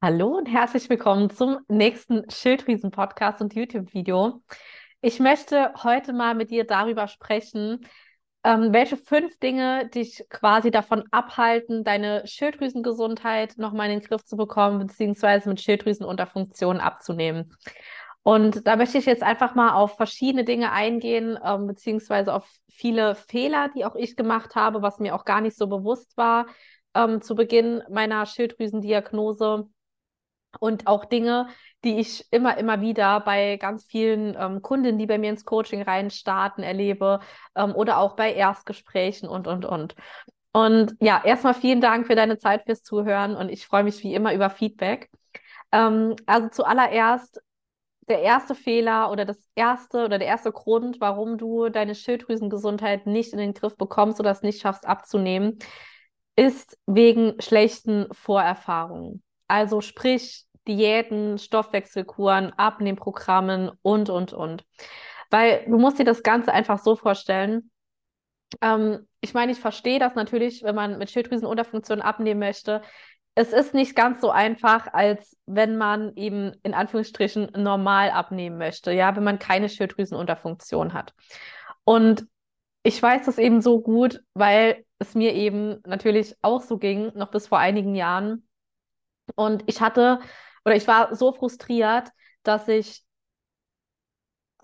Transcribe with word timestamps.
Hallo 0.00 0.36
und 0.36 0.46
herzlich 0.46 0.88
willkommen 0.88 1.28
zum 1.28 1.58
nächsten 1.66 2.22
Schilddrüsen-Podcast 2.30 3.40
und 3.40 3.56
YouTube-Video. 3.56 4.44
Ich 5.00 5.18
möchte 5.18 5.72
heute 5.82 6.12
mal 6.12 6.36
mit 6.36 6.52
dir 6.52 6.64
darüber 6.64 7.08
sprechen, 7.08 7.84
ähm, 8.44 8.72
welche 8.72 8.96
fünf 8.96 9.36
Dinge 9.40 9.88
dich 9.88 10.24
quasi 10.30 10.70
davon 10.70 11.02
abhalten, 11.10 11.82
deine 11.82 12.24
Schilddrüsengesundheit 12.28 13.58
nochmal 13.58 13.90
in 13.90 13.98
den 13.98 14.08
Griff 14.08 14.24
zu 14.24 14.36
bekommen, 14.36 14.78
beziehungsweise 14.78 15.48
mit 15.48 15.60
Schilddrüsenunterfunktion 15.60 16.78
abzunehmen. 16.78 17.56
Und 18.22 18.68
da 18.68 18.76
möchte 18.76 18.98
ich 18.98 19.06
jetzt 19.06 19.24
einfach 19.24 19.56
mal 19.56 19.72
auf 19.72 19.96
verschiedene 19.96 20.44
Dinge 20.44 20.70
eingehen, 20.70 21.36
ähm, 21.44 21.66
beziehungsweise 21.66 22.32
auf 22.34 22.48
viele 22.68 23.16
Fehler, 23.16 23.68
die 23.74 23.84
auch 23.84 23.96
ich 23.96 24.14
gemacht 24.14 24.54
habe, 24.54 24.80
was 24.80 25.00
mir 25.00 25.16
auch 25.16 25.24
gar 25.24 25.40
nicht 25.40 25.56
so 25.56 25.66
bewusst 25.66 26.16
war 26.16 26.46
ähm, 26.94 27.20
zu 27.20 27.34
Beginn 27.34 27.82
meiner 27.90 28.24
Schilddrüsendiagnose 28.26 29.68
und 30.60 30.86
auch 30.86 31.04
Dinge, 31.04 31.48
die 31.84 31.98
ich 31.98 32.26
immer, 32.32 32.56
immer 32.58 32.80
wieder 32.80 33.20
bei 33.20 33.56
ganz 33.56 33.84
vielen 33.84 34.36
ähm, 34.38 34.62
Kunden, 34.62 34.98
die 34.98 35.06
bei 35.06 35.18
mir 35.18 35.30
ins 35.30 35.44
Coaching 35.44 35.82
rein 35.82 36.10
starten, 36.10 36.62
erlebe 36.62 37.20
ähm, 37.54 37.74
oder 37.74 37.98
auch 37.98 38.16
bei 38.16 38.32
Erstgesprächen 38.32 39.28
und, 39.28 39.46
und, 39.46 39.64
und. 39.64 39.94
Und 40.52 40.96
ja, 41.00 41.22
erstmal 41.24 41.54
vielen 41.54 41.80
Dank 41.80 42.06
für 42.06 42.16
deine 42.16 42.38
Zeit 42.38 42.64
fürs 42.64 42.82
Zuhören 42.82 43.36
und 43.36 43.48
ich 43.48 43.66
freue 43.66 43.84
mich 43.84 44.02
wie 44.02 44.14
immer 44.14 44.34
über 44.34 44.50
Feedback. 44.50 45.10
Ähm, 45.72 46.16
also 46.26 46.48
zuallererst 46.48 47.40
der 48.08 48.22
erste 48.22 48.54
Fehler 48.54 49.10
oder 49.12 49.24
das 49.24 49.38
erste 49.54 50.04
oder 50.06 50.18
der 50.18 50.28
erste 50.28 50.50
Grund, 50.50 51.00
warum 51.00 51.36
du 51.36 51.68
deine 51.68 51.94
Schilddrüsengesundheit 51.94 53.06
nicht 53.06 53.32
in 53.32 53.38
den 53.38 53.54
Griff 53.54 53.76
bekommst 53.76 54.18
oder 54.18 54.30
es 54.30 54.42
nicht 54.42 54.60
schaffst 54.60 54.86
abzunehmen, 54.86 55.58
ist 56.34 56.78
wegen 56.86 57.34
schlechten 57.40 58.06
Vorerfahrungen. 58.12 59.22
Also 59.48 59.80
sprich 59.80 60.44
Diäten, 60.68 61.38
Stoffwechselkuren, 61.38 62.52
Abnehmprogrammen 62.56 63.70
und, 63.82 64.10
und, 64.10 64.32
und. 64.32 64.64
Weil 65.30 65.64
du 65.66 65.78
musst 65.78 65.98
dir 65.98 66.04
das 66.04 66.22
Ganze 66.22 66.52
einfach 66.52 66.78
so 66.78 66.94
vorstellen. 66.94 67.70
Ähm, 68.60 69.08
ich 69.20 69.34
meine, 69.34 69.52
ich 69.52 69.58
verstehe 69.58 69.98
das 69.98 70.14
natürlich, 70.14 70.62
wenn 70.62 70.74
man 70.74 70.98
mit 70.98 71.10
Schilddrüsenunterfunktion 71.10 72.02
abnehmen 72.02 72.40
möchte. 72.40 72.82
Es 73.34 73.52
ist 73.52 73.72
nicht 73.72 73.94
ganz 73.94 74.20
so 74.20 74.30
einfach, 74.30 74.92
als 74.92 75.36
wenn 75.46 75.76
man 75.76 76.14
eben 76.16 76.52
in 76.62 76.74
Anführungsstrichen 76.74 77.52
normal 77.56 78.10
abnehmen 78.10 78.58
möchte, 78.58 78.92
ja, 78.92 79.14
wenn 79.16 79.24
man 79.24 79.38
keine 79.38 79.68
Schilddrüsenunterfunktion 79.68 80.92
hat. 80.92 81.14
Und 81.84 82.26
ich 82.82 83.02
weiß 83.02 83.26
das 83.26 83.38
eben 83.38 83.60
so 83.60 83.80
gut, 83.80 84.22
weil 84.34 84.84
es 84.98 85.14
mir 85.14 85.34
eben 85.34 85.80
natürlich 85.86 86.34
auch 86.42 86.62
so 86.62 86.78
ging, 86.78 87.12
noch 87.14 87.30
bis 87.30 87.46
vor 87.46 87.58
einigen 87.58 87.94
Jahren 87.94 88.47
und 89.36 89.64
ich 89.66 89.80
hatte, 89.80 90.20
oder 90.64 90.76
ich 90.76 90.86
war 90.86 91.14
so 91.14 91.32
frustriert, 91.32 92.10
dass 92.42 92.68
ich 92.68 93.04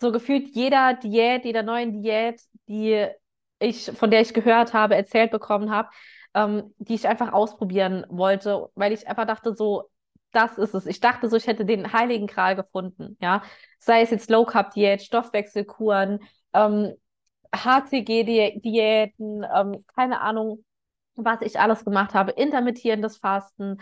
so 0.00 0.12
gefühlt 0.12 0.54
jeder 0.54 0.94
Diät, 0.94 1.44
jeder 1.44 1.62
neuen 1.62 1.92
Diät, 2.02 2.40
die 2.68 3.06
ich, 3.58 3.90
von 3.92 4.10
der 4.10 4.20
ich 4.20 4.34
gehört 4.34 4.74
habe, 4.74 4.96
erzählt 4.96 5.30
bekommen 5.30 5.70
habe, 5.70 5.88
ähm, 6.34 6.74
die 6.78 6.94
ich 6.94 7.08
einfach 7.08 7.32
ausprobieren 7.32 8.04
wollte, 8.08 8.68
weil 8.74 8.92
ich 8.92 9.06
einfach 9.08 9.26
dachte, 9.26 9.54
so, 9.54 9.88
das 10.32 10.58
ist 10.58 10.74
es. 10.74 10.86
Ich 10.86 11.00
dachte 11.00 11.28
so, 11.28 11.36
ich 11.36 11.46
hätte 11.46 11.64
den 11.64 11.92
heiligen 11.92 12.26
Gral 12.26 12.56
gefunden, 12.56 13.16
ja. 13.20 13.42
Sei 13.78 14.02
es 14.02 14.10
jetzt 14.10 14.30
Low 14.30 14.44
Carb 14.44 14.72
Diät, 14.72 15.02
Stoffwechselkuren, 15.02 16.20
ähm, 16.52 16.94
HCG-Diäten, 17.54 19.46
ähm, 19.54 19.84
keine 19.94 20.20
Ahnung, 20.20 20.64
was 21.14 21.40
ich 21.42 21.60
alles 21.60 21.84
gemacht 21.84 22.14
habe, 22.14 22.32
intermittierendes 22.32 23.18
Fasten, 23.18 23.78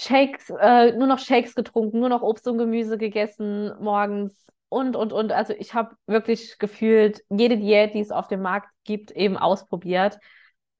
Shakes, 0.00 0.48
äh, 0.48 0.92
nur 0.92 1.06
noch 1.06 1.18
Shakes 1.18 1.54
getrunken, 1.54 2.00
nur 2.00 2.08
noch 2.08 2.22
Obst 2.22 2.48
und 2.48 2.56
Gemüse 2.56 2.96
gegessen 2.96 3.72
morgens 3.80 4.46
und, 4.70 4.96
und, 4.96 5.12
und. 5.12 5.30
Also 5.30 5.52
ich 5.52 5.74
habe 5.74 5.94
wirklich 6.06 6.58
gefühlt 6.58 7.22
jede 7.28 7.58
Diät, 7.58 7.92
die 7.92 8.00
es 8.00 8.10
auf 8.10 8.26
dem 8.26 8.40
Markt 8.40 8.70
gibt, 8.84 9.10
eben 9.10 9.36
ausprobiert. 9.36 10.18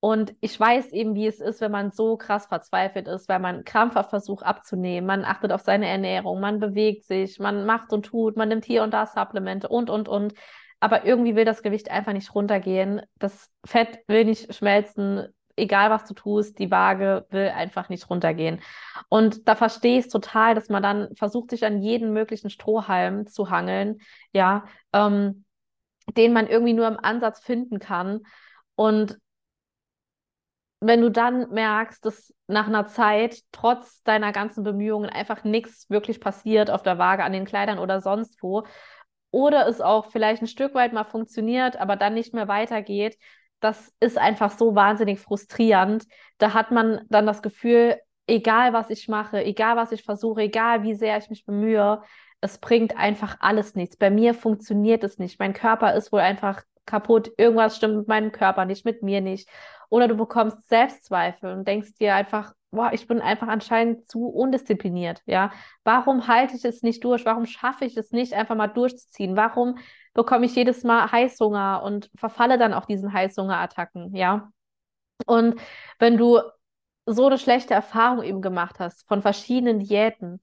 Und 0.01 0.35
ich 0.41 0.59
weiß 0.59 0.93
eben, 0.93 1.15
wie 1.15 1.27
es 1.27 1.39
ist, 1.41 1.61
wenn 1.61 1.71
man 1.71 1.91
so 1.91 2.17
krass 2.17 2.47
verzweifelt 2.47 3.09
ist, 3.09 3.29
weil 3.29 3.41
man 3.41 3.65
krampfhaft 3.65 4.09
versucht 4.09 4.43
abzunehmen, 4.43 5.07
man 5.07 5.27
achtet 5.27 5.53
auf 5.53 5.61
seine 5.61 5.87
Ernährung, 5.87 6.41
man 6.41 6.59
bewegt 6.59 7.05
sich, 7.05 7.39
man 7.39 7.67
macht 7.67 7.93
und 7.93 8.07
tut, 8.07 8.39
man 8.39 8.49
nimmt 8.49 8.65
hier 8.65 8.83
und 8.83 8.95
da 8.95 9.05
Supplemente 9.05 9.69
und, 9.69 9.91
und, 9.91 10.09
und. 10.09 10.33
Aber 10.81 11.05
irgendwie 11.05 11.37
will 11.37 11.45
das 11.45 11.63
Gewicht 11.63 11.91
einfach 11.91 12.15
nicht 12.15 12.35
runtergehen. 12.35 13.03
Das 13.19 13.51
Fett 13.67 13.99
will 14.07 14.25
nicht 14.25 14.55
schmelzen 14.55 15.29
egal 15.61 15.91
was 15.91 16.05
du 16.05 16.15
tust, 16.15 16.59
die 16.59 16.71
Waage 16.71 17.27
will 17.31 17.49
einfach 17.49 17.89
nicht 17.89 18.11
runtergehen. 18.11 18.61
Und 19.09 19.49
da 19.49 19.55
verstehe 19.55 19.99
ich 19.99 20.07
es 20.07 20.13
total, 20.13 20.55
dass 20.55 20.69
man 20.69 20.83
dann 20.83 21.15
versucht, 21.17 21.51
sich 21.51 21.65
an 21.65 21.83
jeden 21.83 22.13
möglichen 22.13 22.51
Strohhalm 22.51 23.27
zu 23.27 23.51
hangeln, 23.51 24.01
ja, 24.33 24.65
ähm, 24.93 25.45
den 26.17 26.33
man 26.33 26.47
irgendwie 26.47 26.73
nur 26.73 26.89
im 26.89 26.99
Ansatz 26.99 27.41
finden 27.41 27.79
kann. 27.79 28.21
Und 28.75 29.19
wenn 30.81 31.03
du 31.03 31.11
dann 31.11 31.51
merkst, 31.51 32.05
dass 32.05 32.35
nach 32.47 32.67
einer 32.67 32.87
Zeit 32.87 33.41
trotz 33.53 34.03
deiner 34.03 34.33
ganzen 34.33 34.65
Bemühungen 34.65 35.11
einfach 35.11 35.45
nichts 35.45 35.91
wirklich 35.91 36.21
passiert 36.21 36.71
auf 36.71 36.83
der 36.83 36.99
Waage, 36.99 37.23
an 37.23 37.33
den 37.33 37.45
Kleidern 37.45 37.79
oder 37.79 38.01
sonst 38.01 38.43
wo, 38.43 38.65
oder 39.31 39.69
es 39.69 39.81
auch 39.81 40.11
vielleicht 40.11 40.43
ein 40.43 40.49
Stück 40.49 40.75
weit 40.75 40.93
mal 40.93 41.05
funktioniert, 41.05 41.77
aber 41.77 41.97
dann 41.97 42.15
nicht 42.15 42.35
mehr 42.35 42.49
weitergeht, 42.49 43.17
das 43.61 43.93
ist 44.01 44.19
einfach 44.19 44.51
so 44.51 44.75
wahnsinnig 44.75 45.21
frustrierend. 45.21 46.07
Da 46.39 46.55
hat 46.55 46.71
man 46.71 47.03
dann 47.09 47.27
das 47.27 47.43
Gefühl, 47.43 47.99
egal 48.27 48.73
was 48.73 48.91
ich 48.91 49.09
mache, 49.09 49.45
egal 49.45 49.77
was 49.77 49.93
ich 49.93 50.03
versuche, 50.03 50.43
egal 50.43 50.83
wie 50.83 50.95
sehr 50.95 51.19
ich 51.19 51.29
mich 51.31 51.45
bemühe, 51.45 52.03
es 52.41 52.59
bringt 52.59 52.97
einfach 52.97 53.37
alles 53.41 53.75
nichts. 53.75 53.97
Bei 53.97 54.11
mir 54.11 54.35
funktioniert 54.35 55.05
es 55.05 55.19
nicht. 55.19 55.39
Mein 55.39 55.53
Körper 55.53 55.95
ist 55.95 56.11
wohl 56.11 56.21
einfach 56.21 56.63
kaputt. 56.87 57.31
Irgendwas 57.37 57.77
stimmt 57.77 57.97
mit 57.97 58.09
meinem 58.09 58.33
Körper 58.33 58.65
nicht, 58.65 58.85
mit 58.85 59.03
mir 59.03 59.21
nicht. 59.21 59.49
Oder 59.91 60.09
du 60.09 60.17
bekommst 60.17 60.69
Selbstzweifel 60.69 61.53
und 61.53 61.69
denkst 61.69 61.95
dir 61.95 62.15
einfach, 62.15 62.55
boah, 62.71 62.93
ich 62.93 63.07
bin 63.07 63.21
einfach 63.21 63.49
anscheinend 63.49 64.09
zu 64.09 64.29
undiszipliniert, 64.29 65.23
ja. 65.27 65.51
Warum 65.85 66.29
halte 66.29 66.57
ich 66.57 66.65
es 66.65 66.83
nicht 66.83 67.03
durch? 67.05 67.25
Warum 67.27 67.47
schaffe 67.47 67.85
ich 67.85 67.97
es 67.97 68.13
nicht, 68.13 68.33
einfach 68.33 68.55
mal 68.55 68.69
durchzuziehen? 68.69 69.37
Warum 69.37 69.79
bekomme 70.15 70.47
ich 70.47 70.55
jedes 70.57 70.85
Mal 70.85 71.11
Heißhunger 71.11 71.83
und 71.83 72.11
verfalle 72.17 72.59
dann 72.59 72.75
auch 72.75 72.87
diesen 72.87 73.13
Heißhungerattacken, 73.13 74.15
ja. 74.15 74.51
Und 75.27 75.61
wenn 75.99 76.17
du 76.17 76.41
so 77.07 77.27
eine 77.27 77.39
schlechte 77.39 77.75
Erfahrung 77.75 78.23
eben 78.23 78.43
gemacht 78.43 78.79
hast 78.79 79.07
von 79.09 79.23
verschiedenen 79.23 79.81
Diäten, 79.81 80.41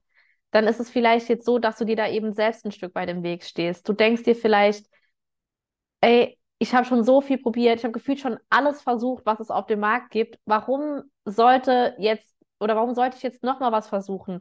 dann 0.52 0.68
ist 0.68 0.80
es 0.80 0.90
vielleicht 0.90 1.30
jetzt 1.30 1.46
so, 1.46 1.60
dass 1.60 1.78
du 1.78 1.86
dir 1.86 1.96
da 1.96 2.08
eben 2.10 2.34
selbst 2.34 2.66
ein 2.66 2.72
Stück 2.72 2.96
weit 2.96 3.10
im 3.10 3.24
Weg 3.24 3.44
stehst. 3.44 3.88
Du 3.88 3.94
denkst 3.94 4.24
dir 4.24 4.36
vielleicht, 4.36 4.88
ey, 6.02 6.38
ich 6.60 6.74
habe 6.74 6.86
schon 6.86 7.04
so 7.04 7.22
viel 7.22 7.38
probiert, 7.38 7.78
ich 7.80 7.84
habe 7.84 7.92
gefühlt 7.94 8.20
schon 8.20 8.40
alles 8.50 8.82
versucht, 8.82 9.26
was 9.26 9.40
es 9.40 9.52
auf 9.52 9.68
dem 9.68 9.80
Markt 9.80 10.12
gibt. 10.12 10.40
Warum 10.46 11.04
sollte 11.26 11.96
jetzt 12.00 12.36
oder 12.60 12.76
warum 12.76 12.96
sollte 12.96 13.18
ich 13.18 13.24
jetzt 13.24 13.44
noch 13.44 13.60
mal 13.60 13.72
was 13.72 13.88
versuchen? 13.90 14.40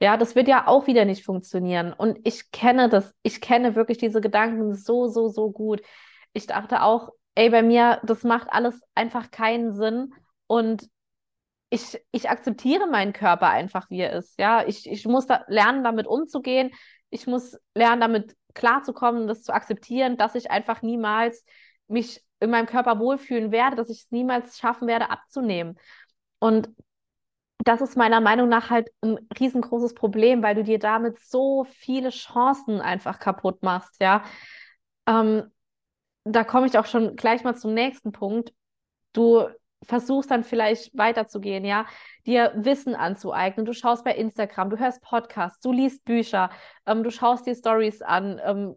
Ja, 0.00 0.16
das 0.16 0.34
wird 0.36 0.48
ja 0.48 0.66
auch 0.68 0.86
wieder 0.86 1.04
nicht 1.04 1.24
funktionieren. 1.24 1.92
Und 1.92 2.18
ich 2.24 2.50
kenne 2.52 2.88
das, 2.88 3.14
ich 3.22 3.40
kenne 3.40 3.74
wirklich 3.74 3.98
diese 3.98 4.20
Gedanken 4.20 4.74
so, 4.74 5.08
so, 5.08 5.28
so 5.28 5.50
gut. 5.50 5.82
Ich 6.32 6.46
dachte 6.46 6.82
auch, 6.82 7.10
ey, 7.34 7.50
bei 7.50 7.62
mir, 7.62 8.00
das 8.04 8.22
macht 8.22 8.48
alles 8.50 8.80
einfach 8.94 9.30
keinen 9.30 9.72
Sinn. 9.72 10.14
Und 10.46 10.88
ich, 11.70 12.00
ich 12.12 12.30
akzeptiere 12.30 12.86
meinen 12.86 13.12
Körper 13.12 13.48
einfach, 13.48 13.90
wie 13.90 14.00
er 14.00 14.12
ist. 14.12 14.38
Ja, 14.38 14.64
ich, 14.66 14.88
ich 14.88 15.04
muss 15.06 15.26
da 15.26 15.44
lernen, 15.48 15.84
damit 15.84 16.06
umzugehen. 16.06 16.70
Ich 17.10 17.26
muss 17.26 17.58
lernen, 17.74 18.00
damit 18.00 18.36
klarzukommen, 18.54 19.26
das 19.26 19.42
zu 19.42 19.52
akzeptieren, 19.52 20.16
dass 20.16 20.34
ich 20.34 20.50
einfach 20.50 20.82
niemals 20.82 21.44
mich 21.88 22.22
in 22.40 22.50
meinem 22.50 22.66
Körper 22.66 22.98
wohlfühlen 22.98 23.50
werde, 23.50 23.76
dass 23.76 23.90
ich 23.90 24.02
es 24.04 24.10
niemals 24.10 24.58
schaffen 24.58 24.86
werde, 24.86 25.10
abzunehmen. 25.10 25.78
Und 26.38 26.70
das 27.68 27.82
ist 27.82 27.98
meiner 27.98 28.22
Meinung 28.22 28.48
nach 28.48 28.70
halt 28.70 28.88
ein 29.02 29.18
riesengroßes 29.38 29.92
Problem, 29.92 30.42
weil 30.42 30.54
du 30.54 30.64
dir 30.64 30.78
damit 30.78 31.18
so 31.18 31.64
viele 31.64 32.08
Chancen 32.08 32.80
einfach 32.80 33.18
kaputt 33.18 33.62
machst, 33.62 34.00
ja. 34.00 34.24
Ähm, 35.06 35.52
da 36.24 36.44
komme 36.44 36.66
ich 36.66 36.78
auch 36.78 36.86
schon 36.86 37.14
gleich 37.14 37.44
mal 37.44 37.56
zum 37.56 37.74
nächsten 37.74 38.10
Punkt. 38.10 38.54
Du 39.12 39.48
versuchst 39.84 40.30
dann 40.30 40.44
vielleicht 40.44 40.96
weiterzugehen, 40.96 41.66
ja, 41.66 41.84
dir 42.24 42.52
Wissen 42.56 42.94
anzueignen. 42.94 43.66
Du 43.66 43.74
schaust 43.74 44.02
bei 44.02 44.14
Instagram, 44.14 44.70
du 44.70 44.78
hörst 44.78 45.02
Podcasts, 45.02 45.60
du 45.60 45.70
liest 45.70 46.06
Bücher, 46.06 46.48
ähm, 46.86 47.02
du 47.02 47.10
schaust 47.10 47.46
dir 47.46 47.54
Stories 47.54 48.00
an, 48.00 48.40
ähm, 48.42 48.76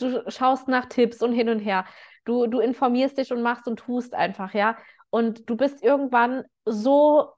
du 0.00 0.28
schaust 0.32 0.66
nach 0.66 0.86
Tipps 0.86 1.22
und 1.22 1.32
hin 1.32 1.48
und 1.48 1.60
her. 1.60 1.84
Du, 2.24 2.48
du 2.48 2.58
informierst 2.58 3.18
dich 3.18 3.32
und 3.32 3.42
machst 3.42 3.68
und 3.68 3.78
tust 3.78 4.14
einfach, 4.14 4.52
ja. 4.52 4.76
Und 5.10 5.48
du 5.48 5.56
bist 5.56 5.80
irgendwann 5.80 6.42
so 6.64 7.33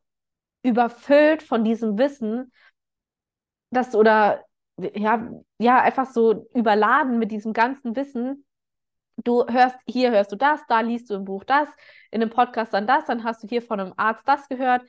überfüllt 0.66 1.42
von 1.42 1.64
diesem 1.64 1.98
Wissen, 1.98 2.52
dass 3.70 3.94
oder 3.94 4.44
ja, 4.78 5.30
ja, 5.58 5.80
einfach 5.80 6.06
so 6.06 6.46
überladen 6.54 7.18
mit 7.18 7.30
diesem 7.30 7.52
ganzen 7.52 7.96
Wissen. 7.96 8.44
Du 9.16 9.46
hörst, 9.46 9.76
hier 9.86 10.10
hörst 10.10 10.32
du 10.32 10.36
das, 10.36 10.60
da 10.68 10.80
liest 10.80 11.08
du 11.08 11.14
im 11.14 11.24
Buch 11.24 11.44
das, 11.44 11.68
in 12.10 12.20
einem 12.20 12.30
Podcast 12.30 12.74
dann 12.74 12.86
das, 12.86 13.06
dann 13.06 13.24
hast 13.24 13.42
du 13.42 13.48
hier 13.48 13.62
von 13.62 13.80
einem 13.80 13.94
Arzt 13.96 14.28
das 14.28 14.48
gehört 14.48 14.82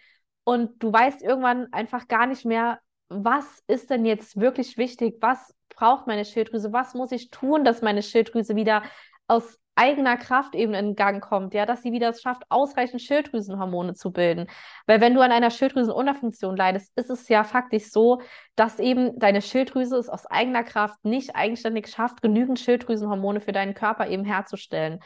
und 0.43 0.83
du 0.83 0.91
weißt 0.91 1.21
irgendwann 1.21 1.71
einfach 1.71 2.07
gar 2.09 2.25
nicht 2.25 2.43
mehr, 2.43 2.79
was 3.07 3.63
ist 3.67 3.89
denn 3.89 4.03
jetzt 4.05 4.37
wirklich 4.37 4.77
wichtig? 4.77 5.17
Was 5.21 5.53
braucht 5.69 6.07
meine 6.07 6.25
Schilddrüse? 6.25 6.73
Was 6.73 6.93
muss 6.93 7.13
ich 7.13 7.29
tun, 7.29 7.63
dass 7.63 7.81
meine 7.81 8.03
Schilddrüse 8.03 8.57
wieder 8.57 8.83
aus 9.27 9.57
eigener 9.77 10.17
Kraft 10.17 10.55
eben 10.55 10.73
in 10.73 10.95
Gang 10.95 11.23
kommt, 11.23 11.53
ja, 11.53 11.65
dass 11.65 11.83
sie 11.83 11.91
wieder 11.91 12.09
es 12.09 12.21
schafft, 12.21 12.43
ausreichend 12.49 13.01
Schilddrüsenhormone 13.01 13.93
zu 13.93 14.11
bilden. 14.11 14.47
Weil 14.85 15.01
wenn 15.01 15.13
du 15.13 15.21
an 15.21 15.31
einer 15.31 15.51
Schilddrüsenunterfunktion 15.51 16.57
leidest, 16.57 16.91
ist 16.97 17.09
es 17.09 17.29
ja 17.29 17.43
faktisch 17.43 17.91
so, 17.91 18.21
dass 18.55 18.79
eben 18.79 19.17
deine 19.19 19.41
Schilddrüse 19.41 19.97
es 19.97 20.09
aus 20.09 20.25
eigener 20.25 20.63
Kraft 20.63 21.03
nicht 21.05 21.35
eigenständig 21.35 21.87
schafft, 21.87 22.21
genügend 22.21 22.59
Schilddrüsenhormone 22.59 23.39
für 23.39 23.51
deinen 23.51 23.73
Körper 23.73 24.07
eben 24.07 24.25
herzustellen. 24.25 24.99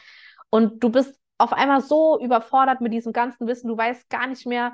Und 0.50 0.84
du 0.84 0.90
bist 0.90 1.20
auf 1.38 1.54
einmal 1.54 1.82
so 1.82 2.20
überfordert 2.22 2.82
mit 2.82 2.94
diesem 2.94 3.14
ganzen 3.14 3.48
Wissen, 3.48 3.68
du 3.68 3.78
weißt 3.78 4.10
gar 4.10 4.28
nicht 4.28 4.46
mehr, 4.46 4.74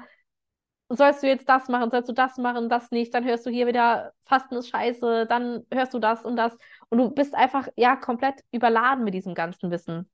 sollst 0.90 1.24
du 1.24 1.28
jetzt 1.28 1.50
das 1.50 1.68
machen, 1.68 1.90
sollst 1.92 2.10
du 2.10 2.14
das 2.14 2.38
machen, 2.38 2.70
das 2.70 2.92
nicht, 2.92 3.14
dann 3.14 3.26
hörst 3.26 3.46
du 3.46 3.50
hier 3.50 3.68
wieder, 3.68 4.14
Fasten 4.26 4.56
ist 4.56 4.70
scheiße, 4.70 5.26
dann 5.28 5.66
hörst 5.72 5.94
du 5.94 6.00
das 6.00 6.24
und 6.24 6.36
das. 6.36 6.58
Und 6.90 6.98
du 7.00 7.10
bist 7.10 7.36
einfach, 7.36 7.68
ja, 7.76 7.96
komplett 7.96 8.44
überladen 8.52 9.04
mit 9.04 9.14
diesem 9.14 9.34
ganzen 9.34 9.72
Wissen. 9.72 10.10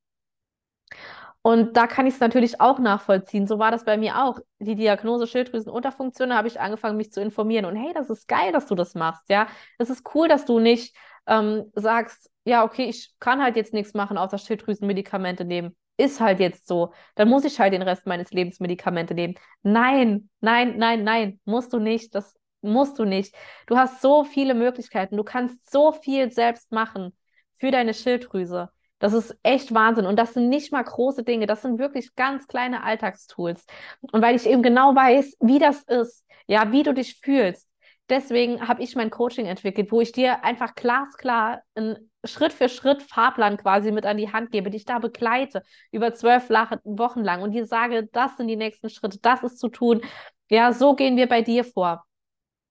Und 1.41 1.75
da 1.75 1.87
kann 1.87 2.07
ich 2.07 2.13
es 2.15 2.19
natürlich 2.21 2.61
auch 2.61 2.79
nachvollziehen. 2.79 3.47
So 3.47 3.59
war 3.59 3.69
das 3.69 3.83
bei 3.83 3.97
mir 3.97 4.23
auch. 4.23 4.39
Die 4.59 4.75
Diagnose 4.75 5.27
Schilddrüsenunterfunktion, 5.27 6.29
da 6.29 6.37
habe 6.37 6.47
ich 6.47 6.59
angefangen, 6.59 6.95
mich 6.95 7.11
zu 7.11 7.21
informieren. 7.21 7.65
Und 7.65 7.75
hey, 7.75 7.91
das 7.93 8.09
ist 8.09 8.27
geil, 8.27 8.53
dass 8.53 8.65
du 8.65 8.75
das 8.75 8.95
machst, 8.95 9.29
ja. 9.29 9.47
Es 9.77 9.89
ist 9.89 10.03
cool, 10.15 10.27
dass 10.29 10.45
du 10.45 10.59
nicht 10.59 10.95
ähm, 11.27 11.71
sagst, 11.75 12.31
ja, 12.45 12.63
okay, 12.63 12.85
ich 12.85 13.13
kann 13.19 13.41
halt 13.43 13.57
jetzt 13.57 13.73
nichts 13.73 13.93
machen, 13.93 14.17
außer 14.17 14.37
Schilddrüsenmedikamente 14.37 15.45
nehmen 15.45 15.75
ist 15.97 16.19
halt 16.19 16.39
jetzt 16.39 16.67
so. 16.67 16.93
Dann 17.15 17.29
muss 17.29 17.45
ich 17.45 17.59
halt 17.59 17.73
den 17.73 17.81
Rest 17.81 18.05
meines 18.05 18.31
Lebens 18.31 18.59
Medikamente 18.59 19.13
nehmen. 19.13 19.35
Nein, 19.61 20.29
nein, 20.41 20.77
nein, 20.77 21.03
nein, 21.03 21.39
musst 21.45 21.73
du 21.73 21.79
nicht. 21.79 22.15
Das 22.15 22.35
musst 22.61 22.97
du 22.99 23.05
nicht. 23.05 23.35
Du 23.67 23.77
hast 23.77 24.01
so 24.01 24.23
viele 24.23 24.53
Möglichkeiten. 24.53 25.17
Du 25.17 25.23
kannst 25.23 25.69
so 25.71 25.91
viel 25.91 26.31
selbst 26.31 26.71
machen 26.71 27.13
für 27.59 27.71
deine 27.71 27.93
Schilddrüse. 27.93 28.69
Das 28.99 29.13
ist 29.13 29.37
echt 29.43 29.73
Wahnsinn. 29.73 30.05
Und 30.05 30.17
das 30.17 30.33
sind 30.33 30.49
nicht 30.49 30.71
mal 30.71 30.83
große 30.83 31.23
Dinge. 31.23 31.45
Das 31.45 31.61
sind 31.61 31.77
wirklich 31.77 32.15
ganz 32.15 32.47
kleine 32.47 32.83
Alltagstools. 32.83 33.65
Und 34.01 34.21
weil 34.21 34.35
ich 34.35 34.45
eben 34.47 34.63
genau 34.63 34.95
weiß, 34.95 35.35
wie 35.41 35.59
das 35.59 35.83
ist, 35.83 36.25
ja, 36.47 36.71
wie 36.71 36.83
du 36.83 36.93
dich 36.93 37.19
fühlst, 37.21 37.67
deswegen 38.13 38.68
habe 38.68 38.81
ich 38.83 38.95
mein 38.95 39.10
Coaching 39.10 39.48
entwickelt, 39.48 39.92
wo 39.92 40.00
ich 40.00 40.12
dir 40.12 40.44
einfach 40.44 40.75
glasklar 40.75 41.63
einen 41.75 42.12
Schritt 42.24 42.54
für 42.54 42.69
Schritt 42.69 43.01
Fahrplan 43.01 43.57
quasi 43.57 43.92
mit 43.92 44.06
an 44.06 44.18
die 44.18 44.31
Hand 44.31 44.51
gebe, 44.51 44.69
dich 44.69 44.86
da 44.86 45.00
begleite 45.00 45.63
über 45.92 46.13
zwölf 46.13 46.50
Wochen 46.50 47.21
lang 47.21 47.42
und 47.42 47.51
dir 47.51 47.65
sage, 47.65 48.07
das 48.12 48.38
sind 48.38 48.48
die 48.48 48.56
nächsten 48.56 48.89
Schritte, 48.89 49.19
das 49.21 49.44
ist 49.44 49.60
zu 49.60 49.68
tun. 49.68 50.01
Ja, 50.50 50.71
so 50.71 50.95
gehen 50.95 51.18
wir 51.18 51.27
bei 51.27 51.42
dir 51.42 51.63
vor. 51.63 52.06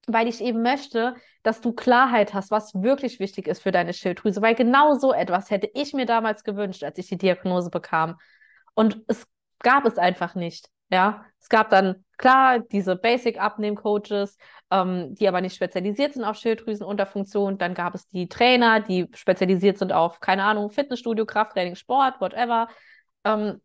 Weil 0.07 0.29
ich 0.29 0.41
eben 0.41 0.63
möchte, 0.63 1.15
dass 1.43 1.61
du 1.61 1.73
Klarheit 1.73 2.35
hast, 2.35 2.51
was 2.51 2.75
wirklich 2.75 3.21
wichtig 3.21 3.47
ist 3.47 3.63
für 3.63 3.73
deine 3.73 3.93
Schilddrüse. 3.93 4.43
Weil 4.43 4.55
genau 4.55 4.95
so 4.95 5.13
etwas 5.13 5.51
hätte 5.51 5.71
ich 5.75 5.93
mir 5.93 6.07
damals 6.07 6.45
gewünscht, 6.45 6.85
als 6.85 6.99
ich 6.99 7.09
die 7.09 7.19
Diagnose 7.19 7.71
bekam. 7.71 8.17
Und 8.75 9.03
es 9.07 9.27
gab 9.61 9.87
es 9.87 9.99
einfach 9.99 10.35
nicht. 10.35 10.69
Ja, 10.93 11.25
es 11.41 11.49
gab 11.49 11.71
dann 11.71 12.05
klar 12.19 12.59
diese 12.61 12.97
Basic-Abnehm-Coaches, 12.97 14.37
ähm, 14.71 15.15
die 15.15 15.27
aber 15.27 15.41
nicht 15.41 15.57
spezialisiert 15.57 16.13
sind 16.13 16.25
auf 16.25 16.37
Schilddrüsenunterfunktion. 16.37 17.57
Dann 17.59 17.75
gab 17.75 17.95
es 17.95 18.07
die 18.09 18.29
Trainer, 18.29 18.81
die 18.81 19.09
spezialisiert 19.15 19.79
sind 19.79 19.93
auf, 19.93 20.21
keine 20.21 20.45
Ahnung, 20.45 20.71
Fitnessstudio, 20.71 21.25
Krafttraining, 21.25 21.77
Sport, 21.77 22.21
whatever. 22.21 22.69
Ähm, 23.25 23.61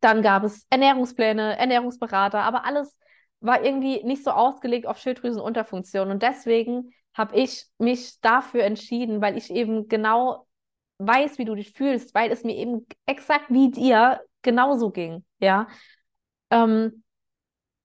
dann 0.00 0.22
gab 0.22 0.44
es 0.44 0.66
Ernährungspläne, 0.70 1.58
Ernährungsberater, 1.58 2.40
aber 2.42 2.64
alles 2.64 2.98
war 3.40 3.62
irgendwie 3.64 4.02
nicht 4.04 4.24
so 4.24 4.30
ausgelegt 4.30 4.86
auf 4.86 4.98
Schilddrüsenunterfunktion. 4.98 6.10
Und 6.10 6.22
deswegen 6.22 6.92
habe 7.14 7.36
ich 7.36 7.66
mich 7.78 8.20
dafür 8.20 8.64
entschieden, 8.64 9.20
weil 9.20 9.36
ich 9.36 9.50
eben 9.50 9.88
genau 9.88 10.46
weiß, 10.98 11.38
wie 11.38 11.44
du 11.44 11.54
dich 11.54 11.72
fühlst, 11.72 12.14
weil 12.14 12.30
es 12.32 12.42
mir 12.44 12.56
eben 12.56 12.86
exakt 13.06 13.46
wie 13.50 13.70
dir 13.70 14.20
genauso 14.42 14.90
ging. 14.90 15.24
Ja. 15.38 15.68
Ähm, 16.50 17.02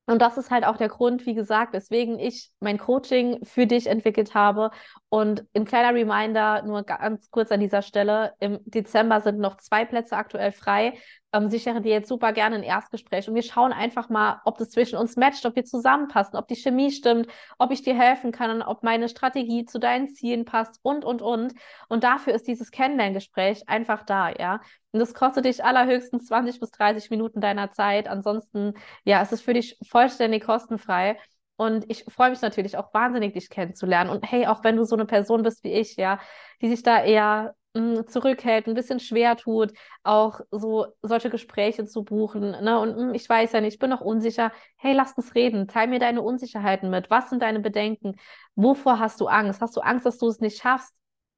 und 0.07 0.21
das 0.21 0.37
ist 0.37 0.51
halt 0.51 0.65
auch 0.65 0.77
der 0.77 0.89
Grund, 0.89 1.25
wie 1.25 1.35
gesagt, 1.35 1.73
weswegen 1.73 2.19
ich 2.19 2.51
mein 2.59 2.77
Coaching 2.77 3.45
für 3.45 3.65
dich 3.67 3.87
entwickelt 3.87 4.33
habe. 4.33 4.71
Und 5.09 5.45
ein 5.55 5.63
kleiner 5.65 5.95
Reminder, 5.97 6.63
nur 6.63 6.83
ganz 6.83 7.29
kurz 7.31 7.51
an 7.51 7.59
dieser 7.59 7.81
Stelle, 7.81 8.33
im 8.39 8.59
Dezember 8.65 9.21
sind 9.21 9.39
noch 9.39 9.57
zwei 9.57 9.85
Plätze 9.85 10.17
aktuell 10.17 10.51
frei 10.51 10.97
ähm, 11.33 11.49
sichere 11.49 11.81
dir 11.81 11.91
jetzt 11.91 12.09
super 12.09 12.33
gerne 12.33 12.57
ein 12.57 12.63
Erstgespräch 12.63 13.27
und 13.27 13.35
wir 13.35 13.43
schauen 13.43 13.71
einfach 13.71 14.09
mal, 14.09 14.41
ob 14.45 14.57
das 14.57 14.69
zwischen 14.69 14.97
uns 14.97 15.15
matcht, 15.15 15.45
ob 15.45 15.55
wir 15.55 15.65
zusammenpassen, 15.65 16.37
ob 16.37 16.47
die 16.47 16.55
Chemie 16.55 16.91
stimmt, 16.91 17.27
ob 17.57 17.71
ich 17.71 17.81
dir 17.81 17.97
helfen 17.97 18.31
kann, 18.31 18.61
ob 18.61 18.83
meine 18.83 19.09
Strategie 19.09 19.65
zu 19.65 19.79
deinen 19.79 20.09
Zielen 20.09 20.45
passt 20.45 20.79
und, 20.83 21.05
und, 21.05 21.21
und. 21.21 21.53
Und 21.87 22.03
dafür 22.03 22.33
ist 22.33 22.47
dieses 22.47 22.71
Kennenlerngespräch 22.71 23.67
einfach 23.69 24.03
da, 24.03 24.31
ja. 24.31 24.61
Und 24.91 24.99
das 24.99 25.13
kostet 25.13 25.45
dich 25.45 25.63
allerhöchstens 25.63 26.27
20 26.27 26.59
bis 26.59 26.71
30 26.71 27.09
Minuten 27.09 27.39
deiner 27.39 27.71
Zeit. 27.71 28.09
Ansonsten, 28.09 28.73
ja, 29.05 29.21
es 29.21 29.31
ist 29.31 29.41
für 29.41 29.53
dich 29.53 29.77
vollständig 29.87 30.43
kostenfrei. 30.43 31.17
Und 31.55 31.89
ich 31.89 32.03
freue 32.09 32.31
mich 32.31 32.41
natürlich 32.41 32.75
auch 32.75 32.93
wahnsinnig, 32.93 33.33
dich 33.33 33.49
kennenzulernen. 33.49 34.09
Und 34.09 34.29
hey, 34.29 34.47
auch 34.47 34.63
wenn 34.63 34.75
du 34.75 34.83
so 34.83 34.95
eine 34.95 35.05
Person 35.05 35.43
bist 35.43 35.63
wie 35.63 35.71
ich, 35.71 35.95
ja, 35.95 36.19
die 36.61 36.67
sich 36.69 36.83
da 36.83 37.03
eher 37.03 37.55
mh, 37.73 38.05
zurückhält, 38.07 38.67
ein 38.67 38.73
bisschen 38.73 38.99
schwer 38.99 39.35
tut, 39.37 39.73
auch 40.03 40.41
so 40.51 40.87
solche 41.01 41.29
Gespräche 41.29 41.85
zu 41.85 42.03
buchen. 42.03 42.51
Ne? 42.51 42.79
Und 42.79 42.97
mh, 42.97 43.13
ich 43.13 43.27
weiß 43.27 43.51
ja 43.53 43.61
nicht, 43.61 43.73
ich 43.73 43.79
bin 43.79 43.89
noch 43.89 44.01
unsicher. 44.01 44.51
Hey, 44.77 44.93
lass 44.93 45.13
uns 45.13 45.35
reden. 45.35 45.67
Teil 45.67 45.87
mir 45.87 45.99
deine 45.99 46.21
Unsicherheiten 46.21 46.89
mit. 46.89 47.09
Was 47.09 47.29
sind 47.29 47.41
deine 47.41 47.59
Bedenken? 47.59 48.15
Wovor 48.55 48.99
hast 48.99 49.19
du 49.21 49.27
Angst? 49.27 49.61
Hast 49.61 49.75
du 49.77 49.81
Angst, 49.81 50.05
dass 50.05 50.17
du 50.17 50.27
es 50.27 50.39
nicht 50.39 50.61
schaffst? 50.61 50.93